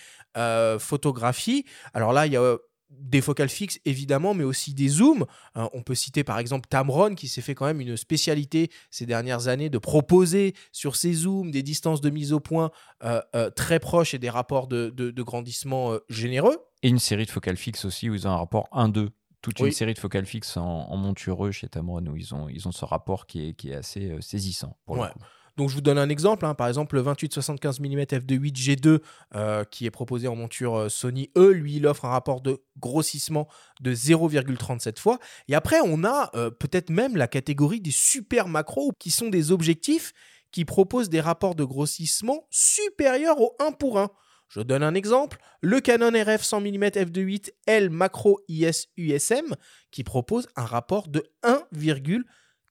[0.79, 1.65] photographie.
[1.95, 2.57] Alors là, il y a
[2.91, 5.25] des focales fixes évidemment, mais aussi des zooms.
[5.57, 9.07] Euh, on peut citer par exemple Tamron qui s'est fait quand même une spécialité ces
[9.07, 12.71] dernières années de proposer sur ses zooms des distances de mise au point
[13.05, 14.91] euh, euh, très proches et des rapports de,
[15.23, 16.57] grandissement généreux.
[16.83, 19.09] Et une série de focales fixes aussi où ils ont un rapport 1-2.
[19.43, 22.73] Toute une série de focales fixes en, montureux chez Tamron où ils ont, ils ont
[22.73, 24.77] ce rapport qui est, qui est assez saisissant.
[24.85, 25.21] Pour le coup.
[25.57, 26.55] Donc je vous donne un exemple, hein.
[26.55, 31.51] par exemple le 28-75 mm f2.8 G2 qui est proposé en monture euh, Sony E,
[31.51, 33.49] lui il offre un rapport de grossissement
[33.81, 35.19] de 0,37 fois.
[35.49, 39.53] Et après on a euh, peut-être même la catégorie des super macros qui sont des
[39.53, 40.13] objectifs
[40.53, 44.11] qui proposent des rapports de grossissement supérieurs au 1 pour 1.
[44.49, 49.55] Je donne un exemple, le Canon RF 100 mm f2.8 L Macro IS USM
[49.93, 52.23] qui propose un rapport de 1,37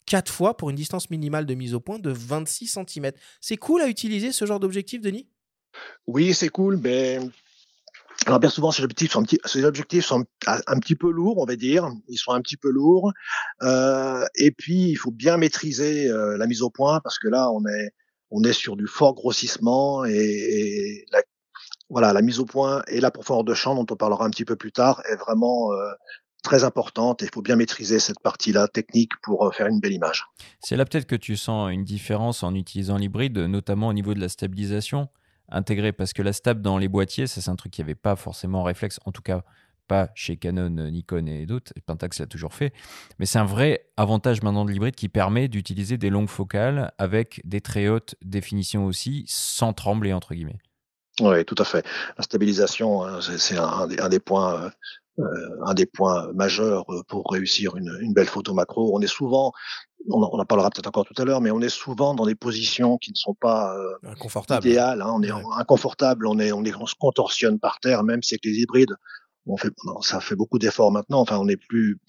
[0.10, 3.12] 4 fois pour une distance minimale de mise au point de 26 cm.
[3.40, 5.28] C'est cool à utiliser ce genre d'objectif, Denis?
[6.08, 7.20] Oui, c'est cool, mais
[8.26, 10.26] alors bien souvent, ces objectifs sont, un petit, ces objectifs sont
[10.82, 11.90] petit peu lourds, on va dire.
[12.08, 13.14] Ils sont un petit peu lourds.
[13.62, 17.52] Euh, et puis, il faut bien maîtriser euh, la mise au point parce que là,
[17.52, 17.92] on est,
[18.32, 21.22] on est sur du fort grossissement et, la,
[21.92, 24.46] voilà, la mise au point et la profondeur de champ, dont on parlera un petit
[24.46, 25.92] peu plus tard, est vraiment euh,
[26.44, 29.94] très importante et il faut bien maîtriser cette partie-là technique pour euh, faire une belle
[29.94, 30.26] image.
[30.60, 34.20] C'est là peut-être que tu sens une différence en utilisant l'hybride, notamment au niveau de
[34.20, 35.10] la stabilisation
[35.50, 38.16] intégrée, parce que la stab dans les boîtiers, c'est un truc qui n'y avait pas
[38.16, 39.44] forcément en réflexe, en tout cas
[39.88, 42.74] pas chez Canon, Nikon et d'autres, Pentax l'a toujours fait,
[43.18, 47.42] mais c'est un vrai avantage maintenant de l'hybride qui permet d'utiliser des longues focales avec
[47.44, 50.60] des très hautes définitions aussi, sans trembler entre guillemets.
[51.20, 51.86] Oui, tout à fait.
[52.18, 54.70] La stabilisation, hein, c'est un, des points euh,
[55.18, 58.96] un des points majeurs pour réussir une, une, belle photo macro.
[58.96, 59.52] On est souvent
[60.08, 62.98] on, en parlera peut-être encore tout à l'heure, mais on est souvent dans des positions
[62.98, 65.02] qui ne sont pas euh, idéales.
[65.02, 65.12] Hein.
[65.14, 68.46] on est inconfortable, on est, on est, on se contorsionne par terre, même si avec
[68.46, 68.96] les hybrides,
[69.46, 71.22] on fait, ça fait beaucoup d'efforts maintenant.
[71.22, 72.00] Enfin, on est plus,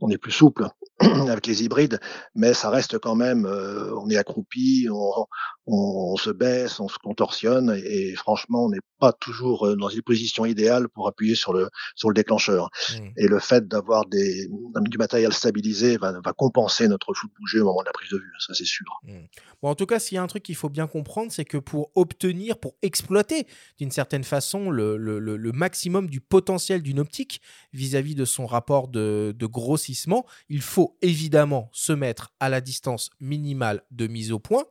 [0.00, 0.68] on est plus souple
[1.28, 1.98] avec les hybrides,
[2.34, 5.26] mais ça reste quand même, euh, on est accroupi, on,
[5.66, 10.02] on, se baisse, on se contorsionne, et, franchement, on n'est pas toujours euh, dans une
[10.02, 12.68] position idéale pour appuyer sur le sur le déclencheur.
[12.90, 13.08] Mmh.
[13.16, 14.48] Et le fait d'avoir des
[14.82, 18.10] du matériel stabilisé va, va compenser notre flou de bouger au moment de la prise
[18.10, 19.00] de vue, ça c'est sûr.
[19.04, 19.18] Mmh.
[19.62, 21.58] Bon, en tout cas, s'il y a un truc qu'il faut bien comprendre, c'est que
[21.58, 23.46] pour obtenir, pour exploiter
[23.78, 27.40] d'une certaine façon le, le, le, maximum du potentiel d'une optique
[27.72, 33.10] vis-à-vis de son rapport de, de grossissement, il faut évidemment se mettre à la distance
[33.20, 34.64] minimale de mise au point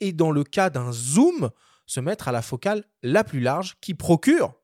[0.00, 1.50] et dans le cas d'un zoom,
[1.86, 4.54] se mettre à la focale la plus large qui procure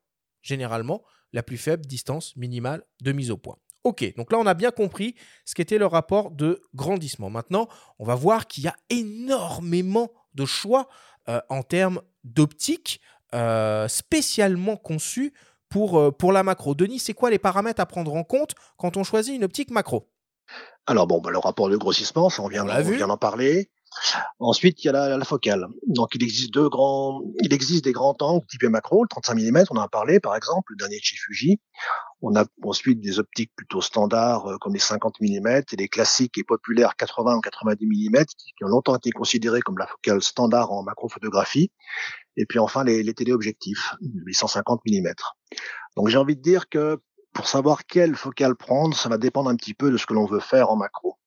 [0.43, 3.57] généralement la plus faible distance minimale de mise au point.
[3.85, 7.31] Ok, donc là on a bien compris ce qu'était le rapport de grandissement.
[7.31, 10.89] Maintenant, on va voir qu'il y a énormément de choix
[11.29, 13.01] euh, en termes d'optique
[13.35, 15.33] euh, spécialement conçus
[15.69, 16.75] pour, euh, pour la macro.
[16.75, 20.11] Denis, c'est quoi les paramètres à prendre en compte quand on choisit une optique macro?
[20.87, 23.71] Alors bon, bah, le rapport de grossissement, ça on vient, on vient d'en parler.
[24.39, 25.67] Ensuite, il y a la, focale.
[25.87, 29.65] Donc, il existe deux grands, il existe des grands angles type macro, le 35 mm,
[29.71, 31.61] on en a parlé par exemple, le dernier chez Fuji.
[32.23, 36.39] On a ensuite des optiques plutôt standards euh, comme les 50 mm et les classiques
[36.39, 40.73] et populaires 80 ou 90 mm qui, ont longtemps été considérés comme la focale standard
[40.73, 41.71] en macrophotographie.
[42.37, 45.13] Et puis enfin les, les téléobjectifs, 850 mm.
[45.97, 47.01] Donc j'ai envie de dire que
[47.33, 50.27] pour savoir quelle focale prendre, ça va dépendre un petit peu de ce que l'on
[50.27, 51.19] veut faire en macro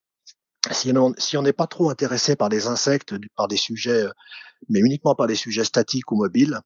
[0.74, 4.12] si on n'est pas trop intéressé par des insectes, par des sujets, euh,
[4.70, 6.60] mais uniquement par des sujets statiques ou mobiles,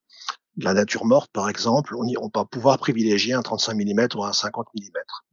[0.58, 4.34] la nature morte par exemple, on, on va pouvoir privilégier un 35 mm ou un
[4.34, 4.82] 50 mm.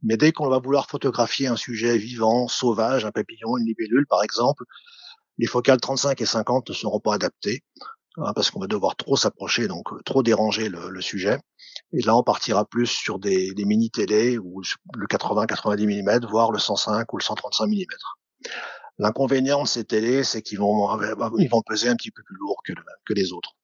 [0.03, 4.23] Mais dès qu'on va vouloir photographier un sujet vivant, sauvage, un papillon, une libellule par
[4.23, 4.63] exemple,
[5.37, 7.63] les focales 35 et 50 ne seront pas adaptées
[8.35, 11.39] parce qu'on va devoir trop s'approcher, donc euh, trop déranger le, sujet.
[11.93, 14.61] Et là, on partira plus sur des, des mini télé ou
[14.95, 17.83] le 80-90 mm, voire le 105 ou le 135 mm.
[18.99, 20.99] L'inconvénient de ces télés, c'est qu'ils vont,
[21.37, 22.73] ils vont peser un petit peu plus lourd que,
[23.05, 23.55] que les autres.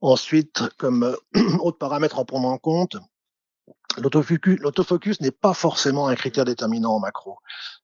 [0.00, 1.16] Ensuite, comme euh,
[1.60, 2.96] autre paramètre à prendre en compte,
[3.98, 7.38] l'autofocus n'est pas forcément un critère déterminant en macro.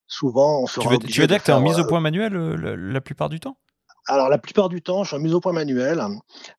[0.07, 2.01] Souvent, on sera tu veux, tu veux dire que tu es en mise au point
[2.01, 3.59] manuel euh, la, plupart du temps?
[4.07, 6.03] Alors la plupart du temps, je suis en mise au point manuel.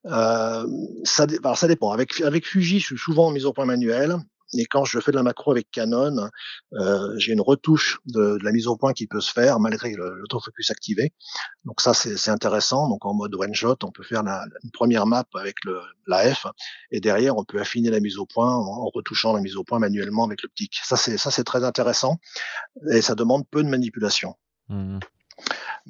[0.05, 0.67] Euh,
[1.03, 1.91] ça, alors, ça dépend.
[1.91, 4.17] Avec, avec Fuji, je suis souvent en mise au point manuel.
[4.53, 6.29] Et quand je fais de la macro avec Canon,
[6.73, 9.93] euh, j'ai une retouche de, de, la mise au point qui peut se faire malgré
[9.93, 11.13] l'autofocus activé.
[11.65, 12.87] Donc ça, c'est intéressant.
[12.87, 16.33] Donc en mode one shot, on peut faire la, une première map avec le, la
[16.33, 16.47] F,
[16.91, 19.79] et derrière, on peut affiner la mise au point en, retouchant la mise au point
[19.79, 20.79] manuellement avec l'optique.
[20.81, 22.17] Ça, c'est ça, c'est très intéressant,
[22.89, 24.35] et ça demande peu de manipulation.
[24.69, 24.99] Mmh.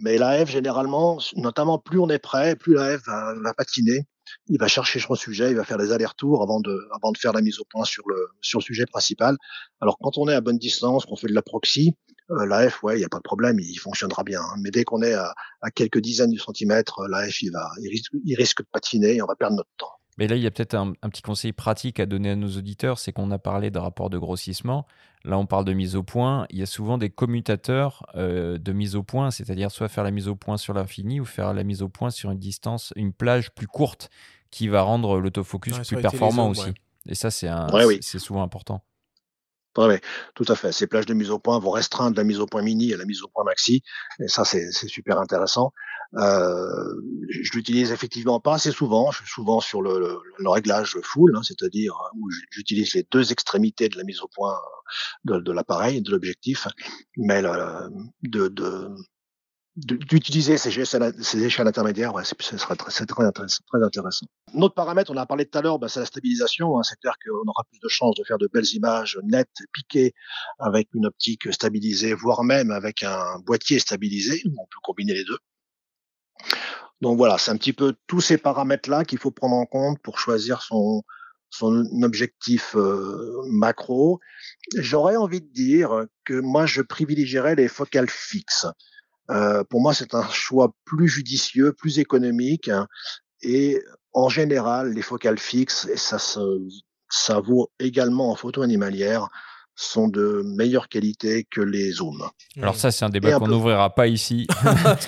[0.01, 4.07] Mais la F, généralement, notamment plus on est prêt, plus la F va, va patiner
[4.47, 7.33] il va chercher son sujet, il va faire des allers-retours avant de, avant de faire
[7.33, 9.37] la mise au point sur le, sur le sujet principal.
[9.81, 11.95] Alors quand on est à bonne distance, qu'on fait de la proxy,
[12.31, 14.41] euh, la F, ouais, il n'y a pas de problème, il fonctionnera bien.
[14.41, 14.55] Hein.
[14.61, 17.89] Mais dès qu'on est à, à, quelques dizaines de centimètres, la F, il, va, il,
[17.89, 19.96] risque, il risque de patiner et on va perdre notre temps.
[20.17, 22.97] Mais là, il y a peut-être un, petit conseil pratique à donner à nos auditeurs,
[22.97, 24.87] c'est qu'on a parlé de rapport de grossissement.
[25.23, 26.47] Là, on parle de mise au point.
[26.49, 30.11] Il y a souvent des commutateurs euh, de mise au point, c'est-à-dire soit faire la
[30.11, 33.13] mise au point sur l'infini ou faire la mise au point sur une distance, une
[33.13, 34.09] plage plus courte
[34.49, 36.73] qui va rendre l'autofocus plus performant aussi.
[37.07, 37.49] Et ça, c'est
[38.01, 38.83] c'est souvent important.
[39.77, 39.95] Oui,
[40.33, 40.71] tout à fait.
[40.71, 43.05] Ces plages de mise au point vont restreindre la mise au point mini à la
[43.05, 43.83] mise au point maxi.
[44.19, 45.71] Et ça, c'est super intéressant.
[46.15, 49.11] Euh, je l'utilise effectivement pas assez souvent.
[49.11, 53.89] Je suis souvent sur le, le, réglage full, hein, c'est-à-dire où j'utilise les deux extrémités
[53.89, 54.57] de la mise au point
[55.25, 56.67] de, de l'appareil, de l'objectif.
[57.17, 58.95] Mais de, de,
[59.77, 64.25] d'utiliser ces, ces, échelles intermédiaires, ouais, ce serait très, très, très, intéressant.
[64.55, 66.79] Un autre paramètre, on a parlé tout à l'heure, bah, c'est la stabilisation.
[66.79, 70.13] Hein, c'est clair qu'on aura plus de chances de faire de belles images nettes, piquées,
[70.57, 74.41] avec une optique stabilisée, voire même avec un boîtier stabilisé.
[74.45, 75.37] On peut combiner les deux.
[77.01, 80.19] Donc voilà, c'est un petit peu tous ces paramètres-là qu'il faut prendre en compte pour
[80.19, 81.03] choisir son,
[82.03, 84.19] objectif euh, macro.
[84.75, 88.65] J'aurais envie de dire que moi, je privilégierais les focales fixes.
[89.29, 92.87] Euh, pour moi, c'est un choix plus judicieux, plus économique, hein,
[93.41, 93.81] et
[94.13, 96.17] en général, les focales fixes, et ça,
[97.09, 99.29] ça vaut également en photo animalière,
[99.77, 102.27] sont de meilleure qualité que les zooms.
[102.59, 104.47] Alors ça, c'est un débat qu'on n'ouvrira pas ici.
[104.83, 105.05] Parce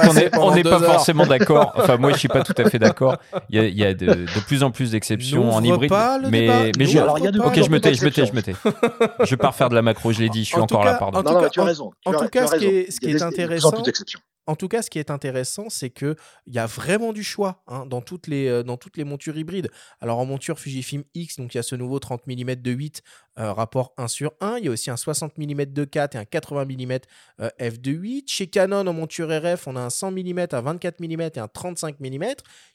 [0.00, 1.72] qu'on n'est pas forcément d'accord.
[1.78, 3.16] Enfin, moi, je suis pas tout à fait d'accord.
[3.50, 5.92] Il y a, de, plus en plus d'exceptions en hybride.
[6.30, 8.54] mais, mais je, alors, ok, je me tais, je me tais, je me tais.
[9.24, 11.18] Je pars faire de la macro, je l'ai dit, je suis encore là, pardon.
[11.18, 11.90] En tout cas, tu as raison.
[12.04, 13.82] En tout cas, ce qui est intéressant,
[14.48, 17.84] en tout cas, ce qui est intéressant, c'est qu'il y a vraiment du choix hein,
[17.84, 19.70] dans, toutes les, euh, dans toutes les montures hybrides.
[20.00, 23.02] Alors en monture Fujifilm X, il y a ce nouveau 30 mm de 8,
[23.38, 24.56] euh, rapport 1 sur 1.
[24.56, 26.98] Il y a aussi un 60 mm de 4 et un 80 mm
[27.60, 28.30] f de 8.
[28.30, 31.48] Chez Canon en monture RF, on a un 100 mm, un 24 mm et un
[31.48, 32.24] 35 mm.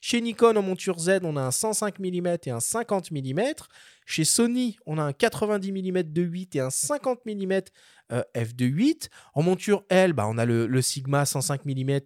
[0.00, 3.40] Chez Nikon en monture Z, on a un 105 mm et un 50 mm.
[4.06, 7.60] Chez Sony, on a un 90 mm de 8 et un 50 mm
[8.10, 9.10] f de 8.
[9.34, 12.00] En monture L, bah, on a le, Sigma 105 mm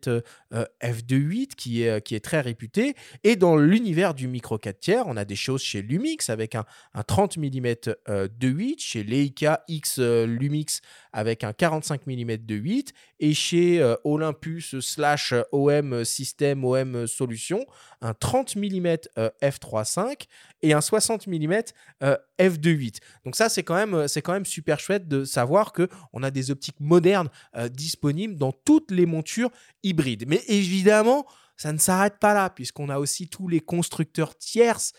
[0.82, 2.94] f de 8 qui est, qui est très réputé.
[3.24, 6.64] Et dans l'univers du micro 4 tiers, on a des choses chez Lumix avec un,
[7.06, 7.74] 30 mm
[8.06, 10.80] de 8, chez Leica X Lumix
[11.12, 17.64] avec un 45 mm de 8 et chez Olympus slash OM System OM Solution
[18.00, 18.96] un 30 mm
[19.42, 20.26] f3.5
[20.62, 21.54] et un 60 mm
[22.02, 22.98] f2.8.
[23.24, 26.30] Donc ça c'est quand même c'est quand même super chouette de savoir que on a
[26.30, 27.28] des optiques modernes
[27.70, 29.50] disponibles dans toutes les montures
[29.82, 30.24] hybrides.
[30.28, 31.26] Mais évidemment,
[31.58, 34.94] ça ne s'arrête pas là, puisqu'on a aussi tous les constructeurs tierces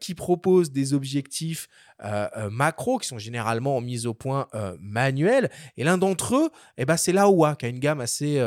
[0.00, 1.68] qui proposent des objectifs
[2.02, 5.50] euh, euh, macro qui sont généralement en mise au point euh, manuel.
[5.76, 8.40] Et l'un d'entre eux, eh ben, c'est l'AOA qui a une gamme assez,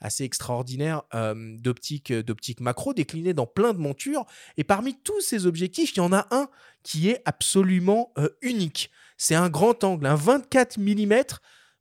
[0.00, 1.02] assez extraordinaire
[1.34, 4.26] d'optique, d'optique macro déclinée dans plein de montures.
[4.56, 6.48] Et parmi tous ces objectifs, il y en a un
[6.82, 8.90] qui est absolument unique.
[9.16, 11.22] C'est un grand angle, un 24 mm.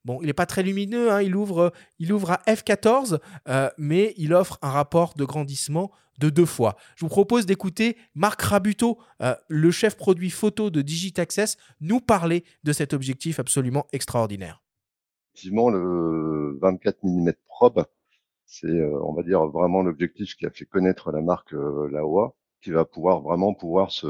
[0.05, 3.19] Bon, il n'est pas très lumineux, hein, il, ouvre, à f14,
[3.77, 6.75] mais il offre un rapport de grandissement de deux fois.
[6.95, 12.43] Je vous propose d'écouter Marc Rabuto, euh, le chef produit photo de Digitaccess, nous parler
[12.63, 14.61] de cet objectif absolument extraordinaire.
[15.33, 17.85] Effectivement, le 24 mm probe,
[18.45, 22.35] c'est, euh, on va dire, vraiment l'objectif qui a fait connaître la marque euh, Laowa,
[22.61, 24.07] qui va pouvoir vraiment pouvoir se,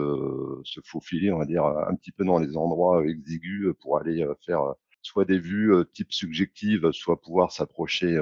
[0.64, 4.74] se, faufiler, on va dire, un petit peu dans les endroits exigus pour aller faire
[5.02, 8.22] soit des vues type subjectives, soit pouvoir s'approcher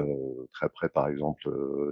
[0.52, 1.48] très près, par exemple,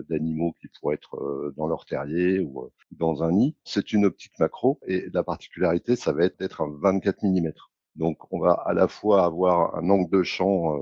[0.08, 3.56] d'animaux qui pourraient être dans leur terrier ou dans un nid.
[3.64, 7.52] C'est une optique macro et la particularité, ça va être d'être un 24 mm.
[7.96, 10.76] Donc, on va à la fois avoir un angle de champ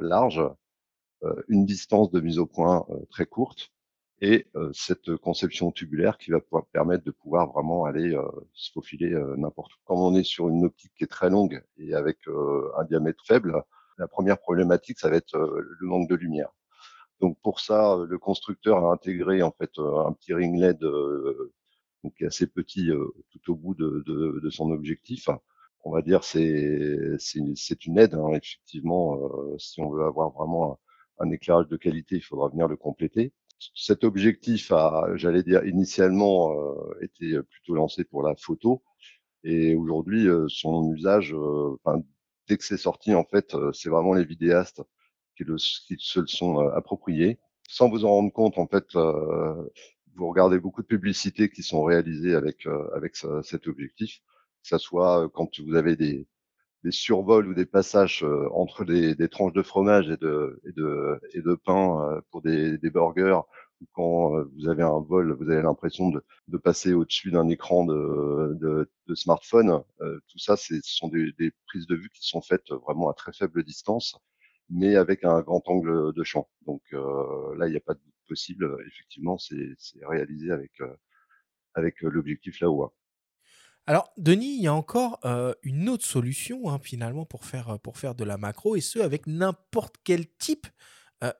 [0.00, 0.42] large,
[1.48, 3.72] une distance de mise au point très courte
[4.20, 8.16] et cette conception tubulaire qui va pouvoir permettre de pouvoir vraiment aller
[8.52, 9.76] se faufiler n'importe où.
[9.84, 13.62] Quand on est sur une optique qui est très longue et avec un diamètre faible,
[13.98, 16.50] la première problématique, ça va être le manque de lumière.
[17.20, 20.80] Donc pour ça, le constructeur a intégré en fait un petit ring LED
[22.04, 22.90] donc assez petit
[23.30, 25.28] tout au bout de, de, de, son objectif.
[25.84, 29.18] On va dire c'est c'est une aide hein, effectivement.
[29.58, 30.78] si on veut avoir vraiment
[31.20, 33.32] un éclairage de qualité, il faudra venir le compléter
[33.74, 38.82] cet objectif a, j'allais dire, initialement euh, été plutôt lancé pour la photo.
[39.44, 41.76] Et aujourd'hui, euh, son usage, euh,
[42.48, 44.82] dès que c'est sorti, en fait, c'est vraiment les vidéastes
[45.36, 47.38] qui, le, qui se le sont appropriés.
[47.68, 52.34] Sans vous en rendre compte, en fait, vous regardez beaucoup de publicités qui sont réalisées
[52.34, 54.20] avec, avec cet objectif,
[54.62, 56.26] que ce soit quand vous avez des,
[56.84, 61.42] des survols ou des passages entre des, tranches de fromage et de, et de, et
[61.42, 63.40] de pain pour des, des burgers,
[63.80, 68.88] ou quand vous avez un vol, vous avez l'impression de, passer au-dessus d'un écran de,
[69.06, 69.82] de, smartphone.
[69.98, 73.64] tout ça, ce sont des, prises de vue qui sont faites vraiment à très faible
[73.64, 74.16] distance,
[74.70, 76.48] mais avec un grand angle de champ.
[76.66, 78.76] Donc là, il n'y a pas de doute possible.
[78.86, 80.72] Effectivement, c'est réalisé avec,
[81.74, 82.92] avec l'objectif là-haut.
[83.88, 85.18] Alors, Denis, il y a encore
[85.62, 89.26] une autre solution hein, finalement pour faire, pour faire de la macro, et ce avec
[89.26, 90.66] n'importe quel type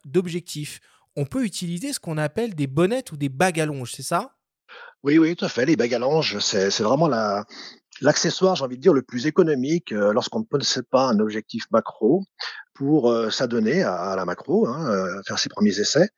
[0.06, 0.80] d'objectif.
[1.14, 4.34] On peut utiliser ce qu'on appelle des bonnettes ou des bagues c'est ça?
[5.02, 5.66] Oui, oui, tout à fait.
[5.66, 7.10] Les bagues à c'est vraiment
[8.00, 12.24] l'accessoire, j'ai envie de dire, le plus économique lorsqu'on ne possède pas un objectif macro
[12.72, 16.08] pour s'adonner à, la macro, hein, faire ses premiers essais.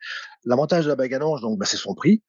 [0.45, 2.23] L'avantage de la bague donc, bah, c'est son prix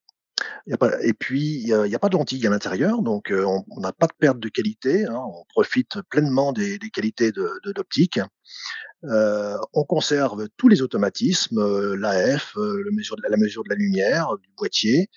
[1.02, 4.14] et puis, il n'y a, pas de lentilles à l'intérieur, donc on n'a pas de
[4.18, 5.06] perte de qualité.
[5.06, 8.20] Hein, on profite pleinement des, qualités de, d'optique.
[9.04, 12.56] on conserve tous les automatismes, l'AF,
[12.92, 15.10] mesure de la, mesure de la lumière, du boîtier.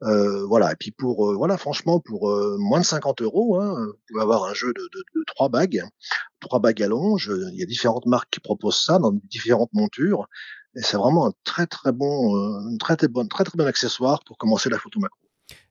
[0.00, 0.72] voilà.
[0.72, 4.54] Et puis pour voilà, franchement, pour moins de 50 euros, hein, vous pouvez avoir un
[4.54, 5.82] jeu de, de, trois bagues,
[6.40, 7.32] trois bagues à longe.
[7.52, 10.28] Il y a différentes marques qui proposent ça dans différentes montures.
[10.76, 13.26] Et c'est vraiment un très très bon, euh, très bon,
[13.66, 15.18] accessoire pour commencer la photo macro.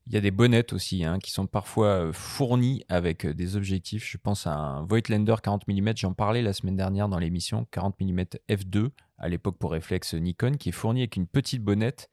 [0.06, 4.06] Il y a des bonnettes aussi hein, qui sont parfois fournies avec des objectifs.
[4.06, 7.95] Je pense à un Voigtlander 40 mm, j'en parlais la semaine dernière dans l'émission, 40
[8.01, 12.10] mm f2, à l'époque pour réflexe Nikon, qui est fourni avec une petite bonnette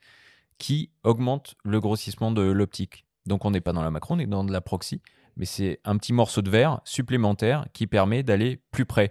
[0.59, 3.07] qui augmente le grossissement de l'optique.
[3.27, 5.03] Donc on n'est pas dans la macro, on est dans de la proxy
[5.41, 9.11] mais c'est un petit morceau de verre supplémentaire qui permet d'aller plus près.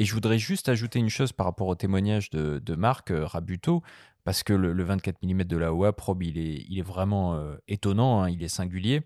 [0.00, 3.82] Et je voudrais juste ajouter une chose par rapport au témoignage de, Marc euh, Rabuto,
[4.24, 8.28] parce que le, 24 mm de la OA Probe, il est, vraiment euh, étonnant, hein,
[8.28, 9.02] il est singulier.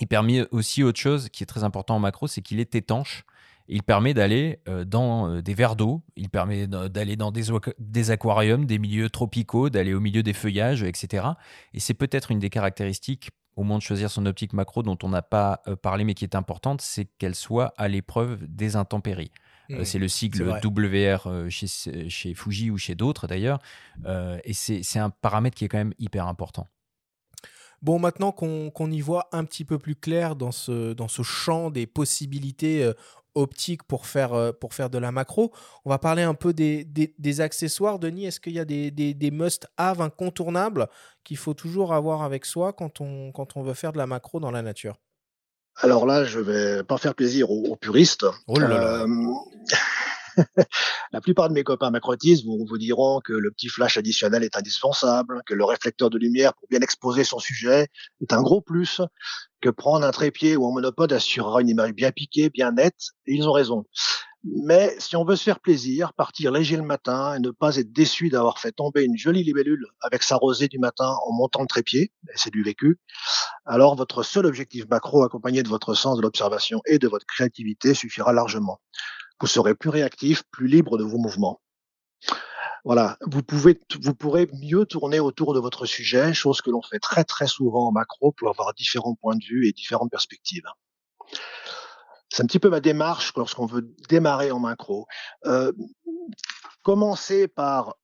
[0.00, 3.24] Il permet aussi autre chose qui est très important en macro, c'est qu'il est étanche.
[3.68, 8.78] Il permet d'aller euh, dans des verres d'eau, il permet d'aller dans des, aquariums, des
[8.78, 11.26] milieux tropicaux, d'aller au milieu des feuillages, etc.
[11.74, 15.08] Et c'est peut-être une des caractéristiques au moment de choisir son optique macro dont on
[15.08, 19.30] n'a pas euh, parlé mais qui est importante, c'est qu'elle soit à l'épreuve des intempéries.
[19.70, 21.66] Euh, mmh, c'est le sigle WR euh, chez,
[22.08, 23.58] chez, Fuji ou chez d'autres d'ailleurs.
[24.44, 26.68] et c'est un paramètre qui est quand même hyper important.
[27.80, 31.68] Bon, maintenant qu'on y voit un petit peu plus clair dans ce, dans ce champ
[31.70, 32.88] des possibilités
[33.34, 35.52] optique pour faire, euh, pour faire de la macro.
[35.84, 37.98] On va parler un peu des, des, accessoires.
[37.98, 40.88] Denis, est-ce qu'il y a des, des must-have incontournables
[41.24, 44.40] qu'il faut toujours avoir avec soi quand on, quand on veut faire de la macro
[44.40, 44.96] dans la nature?
[45.76, 48.26] Alors là, je vais pas faire plaisir aux, puristes.
[48.46, 49.02] Oh là là.
[49.02, 49.06] Euh,
[51.12, 54.56] la plupart de mes copains macrotistes vous, vous diront que le petit flash additionnel est
[54.56, 57.88] indispensable, que le réflecteur de lumière pour bien exposer son sujet
[58.20, 59.00] est un gros plus,
[59.60, 63.34] que prendre un trépied ou un monopode assurera une image bien piquée, bien nette, et
[63.34, 63.84] ils ont raison.
[64.44, 67.92] Mais si on veut se faire plaisir, partir léger le matin et ne pas être
[67.92, 71.68] déçu d'avoir fait tomber une jolie libellule avec sa rosée du matin en montant le
[71.68, 72.98] trépied, c'est du vécu,
[73.66, 77.94] alors votre seul objectif macro accompagné de votre sens de l'observation et de votre créativité
[77.94, 78.80] suffira largement
[79.42, 81.60] vous serez plus réactif, plus libre de vos mouvements.
[82.84, 87.00] Voilà, vous pouvez, vous pourrez mieux tourner autour de votre sujet, chose que l'on fait
[87.00, 90.66] très très souvent en macro pour avoir différents points de vue et différentes perspectives.
[92.28, 95.06] C'est un petit peu ma démarche lorsqu'on veut démarrer en macro.
[95.44, 95.72] Euh,
[96.82, 97.96] commencer par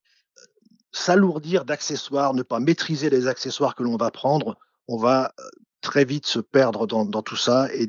[0.90, 4.56] s'alourdir d'accessoires, ne pas maîtriser les accessoires que l'on va prendre,
[4.88, 5.48] on va euh,
[5.80, 7.88] très vite se perdre dans, tout ça et,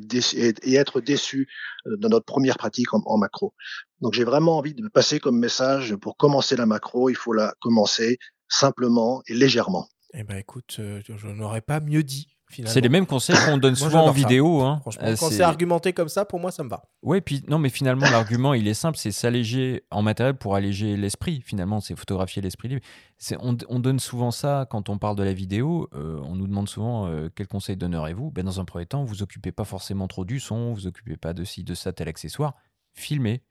[0.74, 1.48] être déçu
[1.86, 3.54] euh, dans notre première pratique en, macro.
[4.00, 7.54] Donc j'ai vraiment envie de passer comme message pour commencer la macro, il faut la
[7.60, 8.18] commencer
[8.48, 9.88] simplement et légèrement.
[10.14, 12.28] Eh ben écoute, euh, je n'aurais pas mieux dit.
[12.50, 14.60] C'est les mêmes conseils qu'on donne souvent en vidéo.
[14.62, 14.78] Hein.
[14.80, 16.82] Franchement, euh, quand c'est argumenté comme ça, pour moi, ça me va.
[17.02, 20.96] Oui, puis non, mais finalement, l'argument, il est simple, c'est s'alléger en matériel pour alléger
[20.96, 21.42] l'esprit.
[21.44, 22.82] Finalement, c'est photographier l'esprit libre.
[23.40, 25.88] On, on, donne souvent ça quand on parle de la vidéo.
[25.94, 28.30] Euh, on nous demande souvent euh, quel conseil donnerez-vous?
[28.30, 31.32] Ben, Dans un premier temps, vous occupez pas forcément trop du son, vous occupez pas
[31.32, 32.54] de ci, de ça, tel accessoire.
[32.94, 33.42] Filmez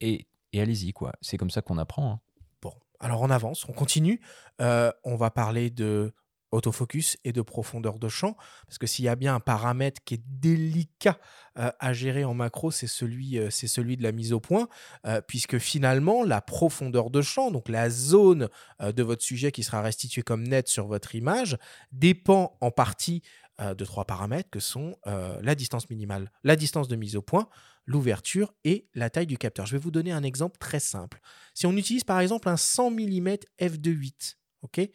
[0.00, 0.92] et, et allez-y.
[0.92, 1.12] quoi.
[1.20, 2.12] C'est comme ça qu'on apprend.
[2.12, 2.20] Hein.
[2.60, 4.20] Bon, alors on avance, on continue.
[4.58, 6.12] on va parler de
[6.54, 8.36] autofocus et de profondeur de champ.
[8.66, 11.18] Parce que s'il y a bien un paramètre qui est délicat
[11.58, 14.68] euh, à gérer en macro, c'est celui, euh, celui de la mise au point,
[15.06, 18.48] euh, puisque finalement, la profondeur de champ, donc la zone
[18.80, 21.58] de votre sujet qui sera restituée comme net sur votre image,
[21.92, 23.22] dépend en partie
[23.60, 27.48] de trois paramètres que sont la distance minimale, la distance de mise au point,
[27.86, 29.66] l'ouverture et la taille du capteur.
[29.66, 31.20] Je vais vous donner un exemple très simple.
[31.54, 33.28] Si on utilise par exemple un 100 mm
[33.60, 34.90] f2.8, ok?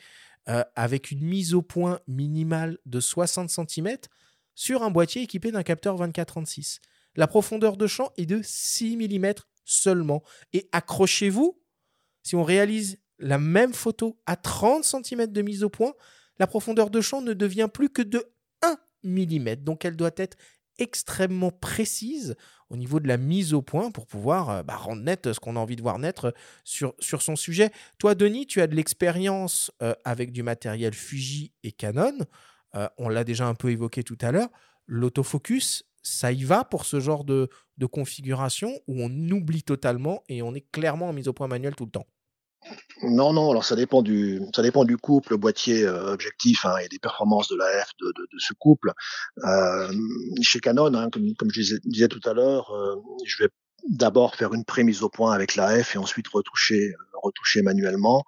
[0.49, 3.97] Euh, avec une mise au point minimale de 60 cm
[4.55, 6.79] sur un boîtier équipé d'un capteur 24-36.
[7.15, 9.33] La profondeur de champ est de 6 mm
[9.63, 10.23] seulement.
[10.53, 11.61] Et accrochez-vous,
[12.23, 15.93] si on réalise la même photo à 30 cm de mise au point,
[16.39, 18.23] la profondeur de champ ne devient plus que de
[18.63, 19.55] 1 mm.
[19.57, 20.37] Donc elle doit être
[20.77, 22.35] extrêmement précise
[22.69, 25.55] au niveau de la mise au point pour pouvoir euh, bah, rendre net ce qu'on
[25.55, 27.71] a envie de voir naître sur, sur son sujet.
[27.97, 32.17] Toi, Denis, tu as de l'expérience euh, avec du matériel Fuji et Canon.
[32.75, 34.49] Euh, on l'a déjà un peu évoqué tout à l'heure.
[34.85, 40.41] L'autofocus, ça y va pour ce genre de, de configuration où on oublie totalement et
[40.41, 42.07] on est clairement en mise au point manuelle tout le temps?
[43.01, 46.89] Non, non, alors ça dépend du, ça dépend du couple boîtier euh, objectif hein, et
[46.89, 48.91] des performances de la F de, ce couple.
[49.45, 49.91] Euh,
[50.41, 52.95] chez Canon, hein, comme, je disais, tout à l'heure, euh,
[53.25, 53.49] je vais
[53.87, 58.25] d'abord faire une prémise au point avec la F et ensuite retoucher, retoucher manuellement.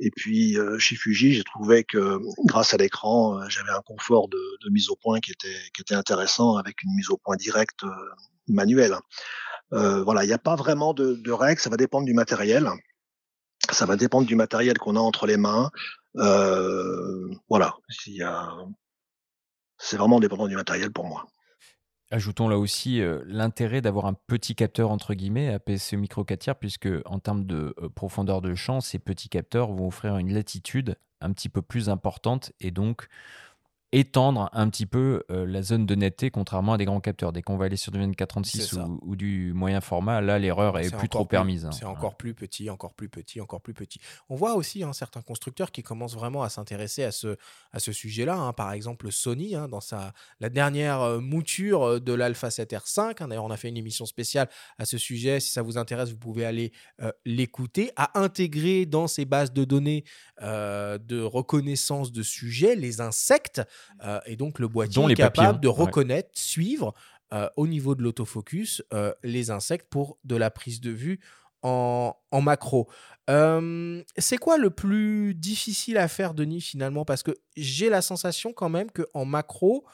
[0.00, 4.70] Et puis chez Fuji, j'ai trouvé que grâce à l'écran, j'avais un confort de, de,
[4.70, 7.80] mise au point qui était, qui était intéressant avec une mise au point directe
[8.46, 8.96] manuelle.
[9.72, 12.68] voilà, il n'y a pas vraiment de, de règles, ça va dépendre du matériel.
[13.70, 15.70] Ça va dépendre du matériel qu'on a entre les mains.
[16.16, 17.74] Euh, voilà,
[19.78, 21.26] c'est vraiment dépendant du matériel pour moi.
[22.10, 26.56] Ajoutons là aussi euh, l'intérêt d'avoir un petit capteur entre guillemets APS-C micro 4 tiers,
[26.56, 30.96] puisque en termes de euh, profondeur de champ, ces petits capteurs vont offrir une latitude
[31.20, 33.08] un petit peu plus importante et donc
[33.92, 37.32] étendre un petit peu euh, la zone de netteté, contrairement à des grands capteurs.
[37.32, 40.94] Dès qu'on va aller sur du 2436 ou, ou, du moyen format, là, l'erreur est,
[40.94, 41.64] plus trop permise.
[41.64, 41.72] Hein.
[41.72, 43.98] C'est encore plus petit, encore plus petit, encore plus petit.
[44.28, 47.36] On voit aussi hein, certains constructeurs qui commencent vraiment à s'intéresser à ce,
[47.72, 48.36] à ce sujet-là.
[48.36, 48.52] Hein.
[48.52, 53.26] Par exemple, Sony, dans sa, la dernière euh, mouture euh, de l'Alpha 7R5.
[53.26, 55.40] D'ailleurs, on a fait une émission spéciale à ce sujet.
[55.40, 56.72] Si ça vous intéresse, vous pouvez aller
[57.24, 57.90] l'écouter.
[57.96, 60.04] À intégrer dans ses bases de données
[60.40, 63.62] de reconnaissance de sujets les insectes
[64.04, 66.94] euh, et donc le boîtier est capable de reconnaître, suivre
[67.32, 71.20] euh, au niveau de l'autofocus euh, les insectes pour de la prise de vue
[71.62, 72.88] en, macro.
[73.26, 77.04] c'est quoi le plus difficile à faire, Denis, finalement?
[77.04, 79.84] Parce que j'ai la sensation quand même qu'en macro,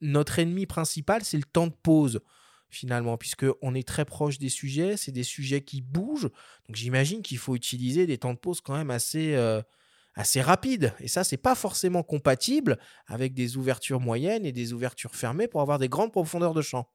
[0.00, 2.20] notre ennemi principal, c'est le temps de pause
[2.70, 6.30] finalement, puisqu'on est très proche des sujets, c'est des sujets qui bougent.
[6.66, 9.36] Donc j'imagine qu'il faut utiliser des temps de pause quand même assez,
[10.14, 10.92] assez rapide.
[11.00, 15.60] Et ça, c'est pas forcément compatible avec des ouvertures moyennes et des ouvertures fermées pour
[15.60, 16.88] avoir des grandes profondeurs de champ.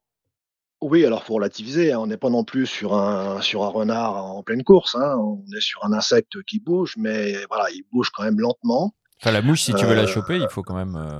[0.79, 1.99] Oui, alors faut relativiser, hein.
[1.99, 5.17] on n'est pas non plus sur un, sur un renard en pleine course, hein.
[5.17, 8.93] on est sur un insecte qui bouge, mais voilà, il bouge quand même lentement.
[9.19, 10.95] Enfin, la mouche, si tu veux la euh, choper, il faut quand même.
[10.95, 11.19] Euh,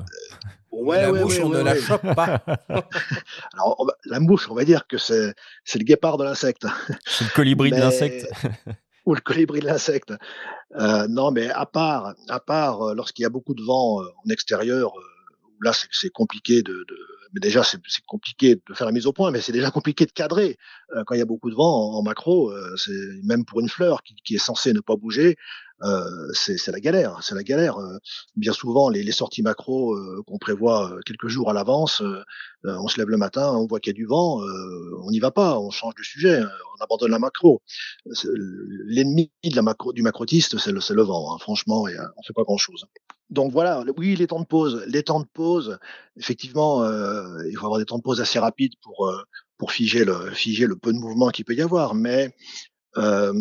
[0.71, 2.43] ouais, la mouche, on ne la chope pas.
[3.53, 5.33] alors, la mouche, on va dire que c'est
[5.73, 6.67] le guépard de l'insecte.
[7.07, 8.27] C'est le colibri de l'insecte.
[9.07, 10.13] ou le colibri de l'insecte.
[10.75, 14.05] Euh, non, mais à part, à part euh, lorsqu'il y a beaucoup de vent euh,
[14.25, 16.97] en extérieur, où là c'est compliqué de, de,
[17.33, 20.11] mais déjà c'est compliqué de faire la mise au point, mais c'est déjà compliqué de
[20.11, 20.57] cadrer
[21.05, 22.53] quand il y a beaucoup de vent en, macro.
[22.75, 22.91] c'est
[23.23, 25.35] même pour une fleur qui, qui, est censée ne pas bouger,
[25.83, 27.19] euh, c'est la galère.
[27.21, 27.77] C'est la galère.
[27.77, 27.97] Euh,
[28.35, 32.01] bien souvent, les, sorties macro euh, qu'on prévoit quelques jours à l'avance,
[32.63, 35.31] on se lève le matin, on voit qu'il y a du vent, on n'y va
[35.31, 37.61] pas, on change de sujet, on abandonne la macro.
[38.85, 41.33] L'ennemi de la macro, du macrotiste, c'est le, vent.
[41.33, 42.85] Hein, franchement, et on fait pas grand chose.
[43.29, 45.79] Donc voilà, oui, les temps de pause, les temps de pause.
[46.17, 49.09] Effectivement, il faut avoir des temps de pause assez rapides pour
[49.57, 52.35] pour figer le figer le peu de mouvement qu'il peut y avoir, mais
[52.97, 53.33] euh,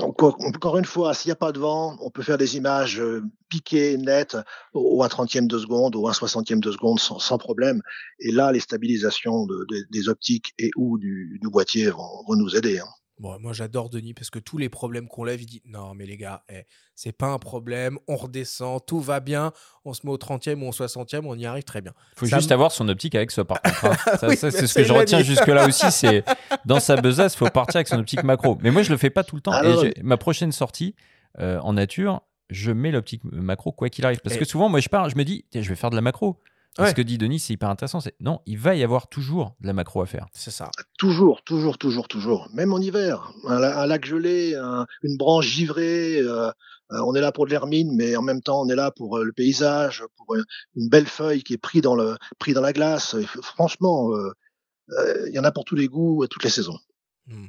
[0.00, 3.02] encore, une fois, s'il n'y a pas de vent, on peut faire des images
[3.48, 4.36] piquées, nettes,
[4.74, 7.80] au, 1 trentième de seconde, au 1 soixantième de seconde, sans, problème.
[8.20, 12.54] Et là, les stabilisations de, de, des optiques et ou du, boîtier vont, vont, nous
[12.54, 12.78] aider.
[12.78, 12.88] Hein.
[13.18, 16.04] Bon, moi j'adore Denis parce que tous les problèmes qu'on lève, il dit non mais
[16.04, 16.64] les gars, eh,
[16.94, 19.52] c'est pas un problème, on redescend, tout va bien,
[19.86, 21.92] on se met au 30e ou au 60e, on y arrive très bien.
[22.16, 23.86] Il faut juste avoir son optique avec ça par contre.
[23.86, 24.34] Hein.
[24.36, 26.24] c'est ce que je retiens jusque là aussi, c'est
[26.66, 28.58] dans sa besace, il faut partir avec son optique macro.
[28.60, 29.62] Mais moi je le fais pas tout le temps.
[29.62, 30.94] et ma prochaine sortie
[31.38, 34.20] euh, en nature, je mets l'optique macro quoi qu'il arrive.
[34.20, 36.38] Parce que souvent moi je pars, je me dis, je vais faire de la macro.
[36.78, 38.00] Ce que dit Denis, c'est hyper intéressant.
[38.00, 40.26] C'est non, il va y avoir toujours de la macro à faire.
[40.32, 40.70] C'est ça.
[40.98, 42.48] Toujours, toujours, toujours, toujours.
[42.52, 44.54] Même en hiver, un, lac gelé,
[45.02, 46.18] une branche givrée.
[46.18, 46.50] Euh,
[46.92, 49.18] euh, on est là pour de l'hermine, mais en même temps, on est là pour
[49.18, 52.72] euh, le paysage, pour une belle feuille qui est prise dans le, pris dans la
[52.72, 53.16] glace.
[53.42, 54.10] franchement,
[55.26, 56.78] il y en a pour tous les goûts et toutes les saisons.
[57.26, 57.46] Mmh.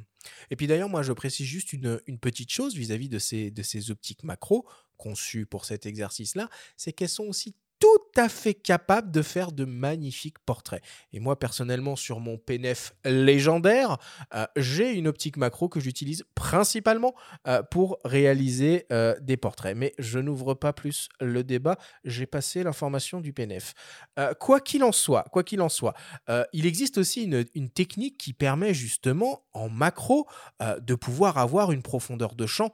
[0.50, 3.62] Et puis d'ailleurs, moi, je précise juste une, une petite chose vis-à-vis de ces, de
[3.62, 4.66] ces optiques macro
[4.96, 9.64] conçues pour cet exercice-là, c'est qu'elles sont aussi tout à fait capable de faire de
[9.64, 10.82] magnifiques portraits.
[11.12, 13.98] Et moi, personnellement, sur mon PNF légendaire,
[14.34, 17.14] euh, j'ai une optique macro que j'utilise principalement
[17.46, 19.76] euh, pour réaliser euh, des portraits.
[19.76, 23.74] Mais je n'ouvre pas plus le débat, j'ai passé l'information du PNF.
[24.40, 25.94] quoi qu'il en soit, quoi qu'il en soit,
[26.52, 30.26] il existe aussi une, une, technique qui permet justement en macro
[30.60, 32.72] de pouvoir avoir une profondeur de champ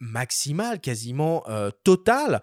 [0.00, 1.44] maximale, quasiment
[1.84, 2.42] totale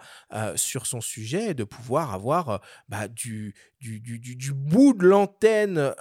[0.55, 5.93] sur son sujet et de pouvoir avoir bah, du, du, du, bout de l'antenne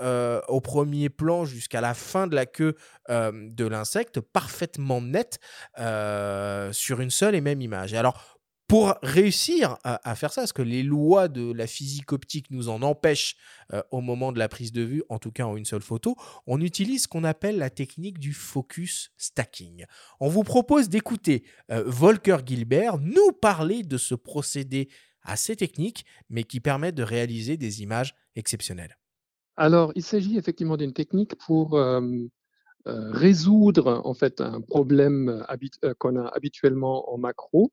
[0.48, 2.74] au premier plan jusqu'à la fin de la queue
[3.08, 5.38] de l'insecte parfaitement net
[5.76, 7.94] sur une seule et même image.
[7.94, 8.38] alors,
[8.68, 12.82] pour réussir à, faire ça, parce que les lois de la physique optique nous en
[12.82, 13.36] empêchent
[13.90, 16.60] au moment de la prise de vue, en tout cas en une seule photo, on
[16.60, 19.86] utilise ce qu'on appelle la technique du focus stacking.
[20.20, 24.90] On vous propose d'écouter Volker Gilbert nous parler de ce procédé
[25.28, 28.98] assez techniques, mais qui permettent de réaliser des images exceptionnelles.
[29.56, 32.00] Alors, il s'agit effectivement d'une technique pour euh,
[32.86, 35.44] euh, résoudre en fait un problème
[35.84, 37.72] euh, qu'on a habituellement en macro,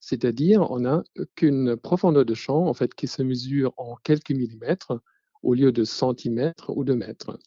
[0.00, 1.02] c'est-à-dire on n'a
[1.34, 5.00] qu'une profondeur de champ en fait qui se mesure en quelques millimètres
[5.42, 7.38] au lieu de centimètres ou de mètres.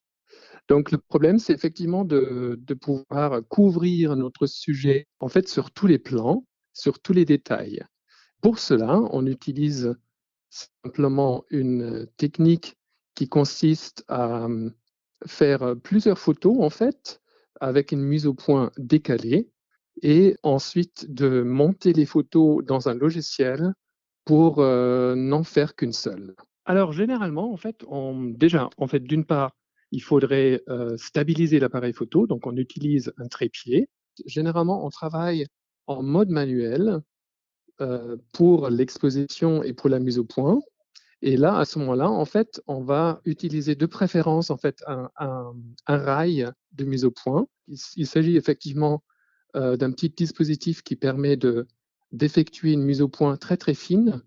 [0.68, 5.88] Donc le problème, c'est effectivement de, de, pouvoir couvrir notre sujet en fait sur tous
[5.88, 7.86] les plans, sur tous les détails.
[8.42, 9.96] Pour cela, on utilise
[10.50, 12.78] simplement une technique
[13.16, 14.48] qui consiste à
[15.26, 17.20] faire plusieurs photos en fait
[17.60, 19.50] avec une mise au point décalée
[20.04, 23.74] et ensuite de monter les photos dans un logiciel
[24.26, 26.36] pour n'en faire qu'une seule.
[26.66, 27.84] Alors généralement, en fait,
[28.36, 29.56] déjà, en fait, d'une part,
[29.92, 30.62] il faudrait
[30.98, 33.90] stabiliser l'appareil photo, donc on utilise un trépied.
[34.26, 35.48] Généralement, on travaille
[35.88, 37.00] en mode manuel
[38.34, 40.60] pour l'exposition et pour la mise au point.
[41.22, 45.54] Et là, à ce moment-là, en fait, on va utiliser de préférence en fait un,
[45.88, 47.48] rail de mise au point.
[47.68, 49.04] Il, s'agit effectivement
[49.56, 51.68] euh, d'un petit dispositif qui permet de
[52.14, 54.22] d'effectuer une mise au point très très fine,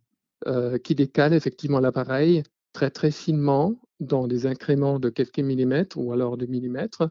[0.46, 2.42] euh, qui décale effectivement l'appareil
[2.74, 7.09] très très finement dans des incréments de quelques millimètres ou alors de millimètres,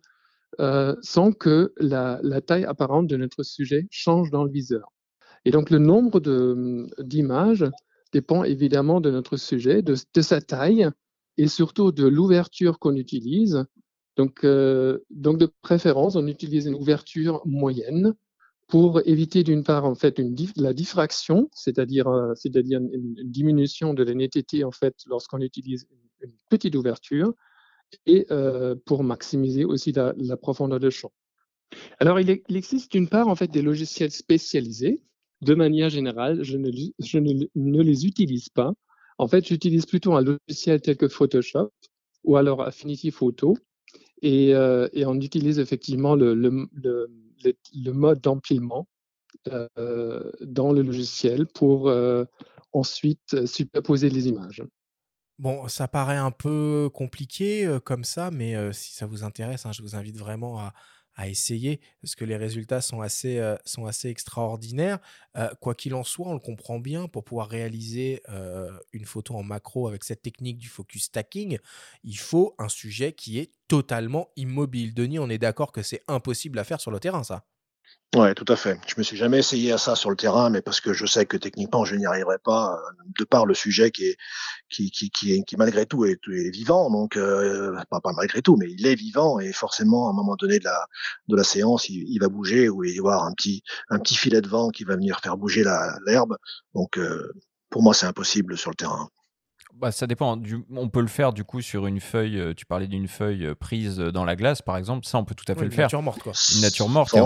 [0.60, 4.92] euh, sans que la, taille apparente de notre sujet change dans le viseur.
[5.46, 6.20] Et donc le nombre
[7.00, 7.66] d'images
[8.12, 10.90] dépend évidemment de notre sujet, de, sa taille
[11.38, 13.64] et surtout de l'ouverture qu'on utilise.
[14.18, 18.14] Donc, euh, donc, de préférence, on utilise une ouverture moyenne
[18.68, 20.22] pour éviter d'une part en fait
[20.58, 25.88] la diffraction, c'est-à-dire euh, une, diminution de la netteté en fait lorsqu'on utilise
[26.22, 27.34] une, petite ouverture
[28.06, 31.12] et euh, pour maximiser aussi la, profondeur de champ.
[32.00, 35.02] Alors il, il existe d'une part en fait des logiciels spécialisés
[35.42, 38.74] de manière générale, je ne, les utilise pas.
[39.18, 41.72] En fait, j'utilise plutôt un logiciel tel que Photoshop
[42.24, 43.58] ou alors Affinity Photo.
[44.22, 46.36] Et, euh, on utilise effectivement le,
[47.94, 48.88] mode d'empilement
[49.48, 52.26] euh, dans le logiciel pour euh,
[52.74, 54.64] ensuite superposer les images.
[55.38, 59.82] Bon, ça paraît un peu compliqué comme ça, mais si ça vous intéresse, hein, je
[59.82, 60.74] vous invite vraiment à,
[61.20, 65.00] à essayer parce que les résultats sont assez, euh, sont assez extraordinaires.
[65.38, 69.36] Euh, quoi qu'il en soit, on le comprend bien, pour pouvoir réaliser euh, une photo
[69.36, 71.60] en macro avec cette technique du focus stacking,
[72.06, 74.94] il faut un sujet qui est totalement immobile.
[74.94, 77.44] Denis, on est d'accord que c'est impossible à faire sur le terrain, ça?
[78.16, 78.80] Ouais, tout à fait.
[78.88, 81.28] Je me suis jamais essayé à ça sur le terrain, mais parce que je sais
[81.28, 84.18] que techniquement je n'y arriverai pas, euh, de par le sujet qui est
[84.68, 86.89] qui qui qui, est, qui malgré tout est, est vivant.
[86.89, 90.57] Donc euh, pas, malgré tout, mais il est vivant et forcément à un moment donné
[90.57, 90.88] de la
[91.28, 94.16] de la séance, il, va bouger ou il va y avoir un petit un petit
[94.16, 95.64] filet de vent qui va venir faire bouger
[96.07, 96.36] l'herbe.
[96.74, 97.32] Donc euh,
[97.70, 99.10] pour moi c'est impossible sur le terrain.
[99.80, 100.38] Bah, ça dépend.
[100.76, 102.38] on peut le faire du coup sur une feuille.
[102.38, 105.06] Euh, tu parlais d'une feuille euh, prise dans la glace, par exemple.
[105.06, 105.80] Ça, on peut tout à fait le faire.
[105.80, 106.34] Une nature morte, quoi.
[106.54, 107.14] Une nature morte.
[107.14, 107.22] et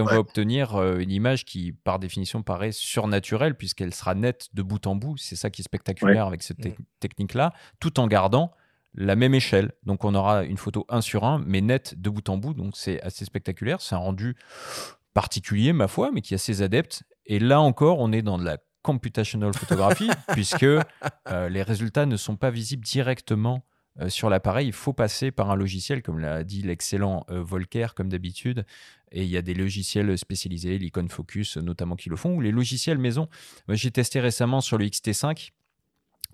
[0.00, 4.62] on, va, obtenir euh, une image qui, par définition, paraît surnaturelle puisqu'elle sera nette de
[4.62, 5.16] bout en bout.
[5.18, 6.72] C'est ça qui est spectaculaire avec cette mm.
[6.98, 8.50] technique-là, tout en gardant
[8.94, 9.70] la même échelle.
[9.84, 12.54] Donc, on aura une photo 1 sur 1, mais nette de bout en bout.
[12.54, 13.80] Donc, c'est assez spectaculaire.
[13.80, 14.36] C'est un rendu
[15.14, 17.04] particulier, ma foi, mais qui a ses adeptes.
[17.26, 22.16] Et là encore, on est dans de la computational photography, puisque euh, les résultats ne
[22.16, 23.64] sont pas visibles directement
[24.00, 24.68] euh, sur l'appareil.
[24.68, 28.64] Il faut passer par un logiciel, comme l'a dit l'excellent euh, Volker, comme d'habitude.
[29.10, 32.52] Et il y a des logiciels spécialisés, l'Icon Focus notamment, qui le font, ou les
[32.52, 33.28] logiciels maison.
[33.68, 35.50] J'ai testé récemment sur le XT5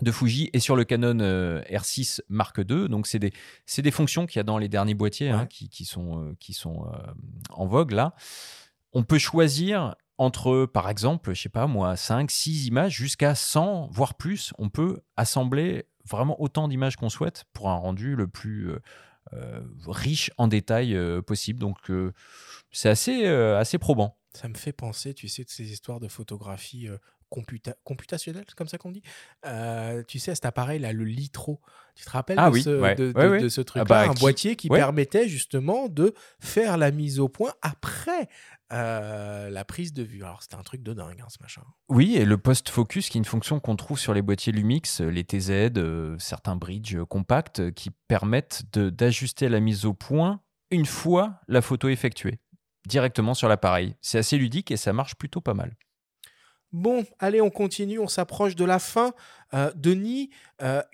[0.03, 2.89] de Fuji et sur le Canon R6 Mark II.
[2.89, 3.33] Donc, c'est des,
[3.79, 6.91] des fonctions qu'il y a dans les derniers boîtiers hein, qui, qui, sont, qui sont
[7.51, 8.17] en vogue là.
[8.93, 13.89] On peut choisir entre, par exemple, je sais pas moi, 5, 6 images jusqu'à 100,
[13.91, 14.53] voire plus.
[14.59, 18.79] On peut assembler vraiment autant d'images qu'on souhaite pour un rendu le plus euh,
[19.33, 21.59] euh, riche en détails euh, possible.
[21.59, 21.79] Donc,
[22.71, 24.17] c'est assez, assez probant.
[24.33, 26.89] Ça me fait penser, tu sais, de ces histoires de photographie
[27.85, 29.03] computationnelle, c'est comme ça qu'on dit?
[30.07, 31.61] tu sais, cet appareil-là, le Litro,
[31.95, 35.29] tu te rappelles ah de, ce, de, ce truc-là ah bah, Un boîtier qui permettait
[35.29, 38.29] justement de faire la mise au point après
[38.73, 40.25] euh, la prise de vue.
[40.25, 41.63] Alors, c'était un truc de dingue, hein, ce machin.
[41.89, 45.11] Oui, et le post-focus, qui est une fonction qu'on trouve sur les boîtiers Lumix, euh,
[45.11, 51.41] les TZ, euh, certains bridges compacts, qui permettent d'ajuster la mise au point une fois
[51.47, 52.41] la photo effectuée,
[52.89, 53.95] directement sur l'appareil.
[54.01, 55.77] C'est assez ludique et ça marche plutôt pas mal.
[56.75, 59.13] Bon, allez, on continue, on s'approche de la fin.
[59.77, 60.31] Denis,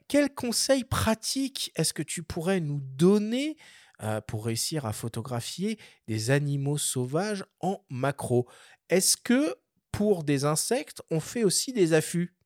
[0.08, 3.56] quels conseils pratiques est-ce que tu pourrais nous donner
[4.02, 8.46] euh, pour réussir à photographier des animaux sauvages en macro?
[8.90, 9.54] Est-ce que
[9.90, 12.36] pour des insectes, on fait aussi des affûts?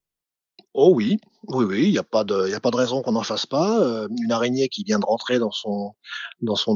[0.72, 1.18] Oh oui,
[1.48, 3.80] oui, oui, il n'y a pas de, a pas de raison qu'on n'en fasse pas.
[3.80, 5.96] Euh, une araignée qui vient de rentrer dans son,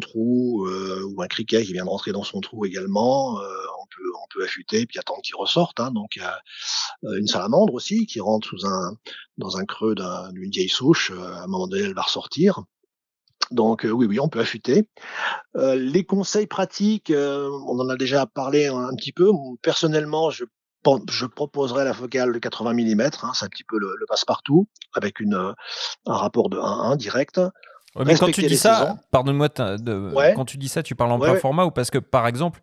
[0.00, 3.38] trou, euh, ou un criquet qui vient de rentrer dans son trou également,
[3.98, 5.80] peut, on peut affûter puis attendre qu'il ressorte.
[5.80, 5.90] Hein.
[5.90, 6.18] Donc,
[7.02, 8.94] une salamandre aussi qui rentre sous un,
[9.36, 11.10] dans un creux d'une vieille souche.
[11.10, 12.60] à un moment donné, elle va ressortir.
[13.50, 14.88] Donc oui, oui, on peut affûter.
[15.54, 19.30] les conseils pratiques, on en a déjà parlé un, petit peu.
[19.62, 20.44] Personnellement, je,
[21.10, 25.20] je proposerais la focale de 80 mm, hein, c'est un petit peu le, passe-partout, avec
[25.20, 25.54] une,
[26.06, 27.40] un rapport de 1-1 direct.
[27.96, 31.64] mais quand tu dis ça, pardonne-moi, quand tu dis ça, tu parles en plein format
[31.64, 32.60] ou parce que, par exemple,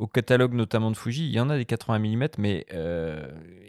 [0.00, 2.66] au catalogue notamment de Fuji, il y en a des 80 mm, mais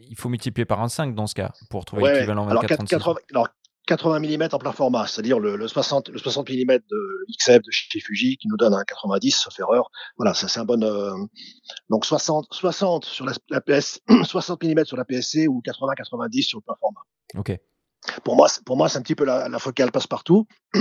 [0.10, 3.48] il faut multiplier par un 5 dans ce cas pour trouver l'équivalent 24 alors,
[3.88, 8.00] 80 mm en plein format, c'est-à-dire le, 60, le 60 mm de XF de chez
[8.00, 9.90] Fuji qui nous donne un 90, sauf erreur.
[10.18, 10.82] Voilà, ça c'est un bon.
[10.84, 11.14] Euh,
[11.90, 16.64] donc 60, 60 sur la, PS, 60 mm sur la PSC ou 80-90 sur le
[16.64, 17.02] plein format.
[17.36, 17.58] Ok.
[18.24, 20.48] Pour moi, pour moi, c'est un petit peu la, la focale passe-partout.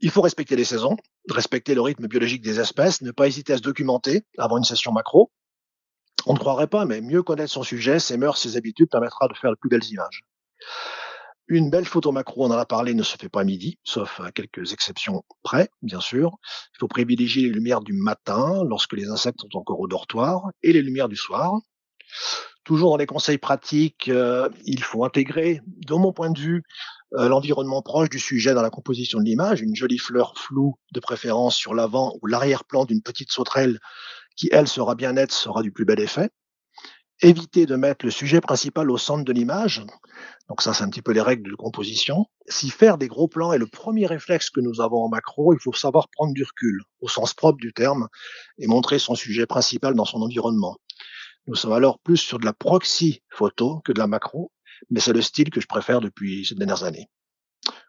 [0.00, 0.96] Il faut respecter les saisons,
[1.28, 4.92] respecter le rythme biologique des espèces, ne pas hésiter à se documenter avant une session
[4.92, 5.30] macro.
[6.26, 9.34] On ne croirait pas, mais mieux connaître son sujet, ses mœurs, ses habitudes permettra de
[9.34, 10.24] faire de plus belles images.
[11.48, 14.20] Une belle photo macro, on en a parlé, ne se fait pas à midi, sauf
[14.20, 16.36] à quelques exceptions près, bien sûr.
[16.74, 20.72] Il faut privilégier les lumières du matin, lorsque les insectes sont encore au dortoir, et
[20.72, 21.58] les lumières du soir.
[22.62, 26.62] Toujours dans les conseils pratiques, euh, il faut intégrer, de mon point de vue,
[27.14, 29.60] euh, l'environnement proche du sujet dans la composition de l'image.
[29.60, 33.78] Une jolie fleur floue, de préférence sur l'avant ou l'arrière-plan d'une petite sauterelle,
[34.36, 36.30] qui, elle, sera bien nette, sera du plus bel effet
[37.22, 39.84] éviter de mettre le sujet principal au centre de l'image.
[40.48, 42.26] Donc ça, c'est un petit peu les règles de composition.
[42.48, 45.60] Si faire des gros plans est le premier réflexe que nous avons en macro, il
[45.60, 48.08] faut savoir prendre du recul, au sens propre du terme,
[48.58, 50.76] et montrer son sujet principal dans son environnement.
[51.46, 54.50] Nous sommes alors plus sur de la proxy photo que de la macro,
[54.88, 57.08] mais c'est le style que je préfère depuis ces dernières années.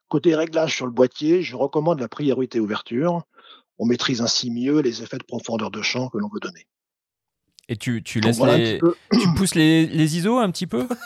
[0.08, 3.22] Côté réglage sur le boîtier, je recommande la priorité ouverture.
[3.80, 6.68] On maîtrise ainsi mieux les effets de profondeur de champ que l'on veut donner.
[7.70, 8.82] Et tu, tu laisses les...
[9.14, 10.88] tu pousses les, les ISO un petit peu?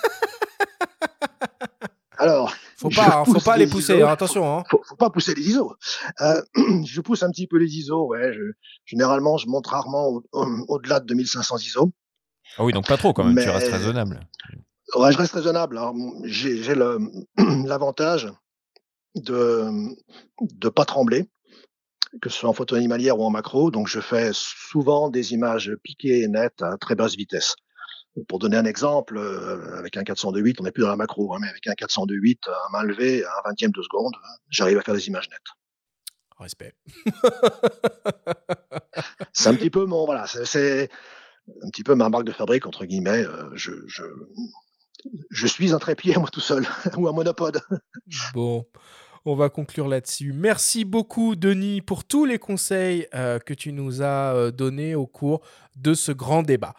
[2.18, 4.58] Alors, faut pas, hein, faut pas les, pousser, hein, attention.
[4.58, 4.64] Hein.
[4.70, 5.76] Faut, faut, pas pousser les ISO.
[6.22, 6.42] Euh,
[6.86, 8.08] je pousse un petit peu les ISO.
[8.08, 8.32] Ouais,
[8.86, 11.92] généralement, je monte rarement au-delà de 2500 ISO.
[12.58, 13.38] Ah oui, donc pas trop quand même.
[13.44, 14.20] Tu restes raisonnable.
[14.94, 15.80] Ouais, je reste raisonnable.
[16.26, 16.76] J'ai
[17.66, 18.32] l'avantage
[19.16, 19.72] de
[20.42, 21.28] ne pas trembler
[22.22, 23.72] que ce soit en photo animalière ou en macro.
[23.72, 27.56] Donc, je fais souvent des images piquées et nettes à très basse vitesse.
[28.30, 31.40] Pour donner un exemple, euh, avec un 402.8, on n'est plus dans la macro, hein,
[31.42, 34.14] mais avec un 402.8 à main levée, à un vingtième de seconde,
[34.50, 35.42] j'arrive à faire des images nettes.
[36.40, 36.74] Respect.
[39.34, 40.90] c'est un petit peu mon, voilà, c'est
[41.64, 43.26] un petit peu ma marque de fabrique, entre guillemets.
[43.26, 44.04] Euh, je, je,
[45.30, 46.66] je suis un trépied, moi tout seul,
[46.98, 47.62] ou un monopode.
[48.34, 48.66] Bon.
[49.28, 50.34] On va conclure là-dessus.
[50.34, 55.08] Merci beaucoup, Denis, pour tous les conseils euh, que tu nous as euh, donnés au
[55.08, 55.42] cours
[55.76, 56.76] de ce grand débat.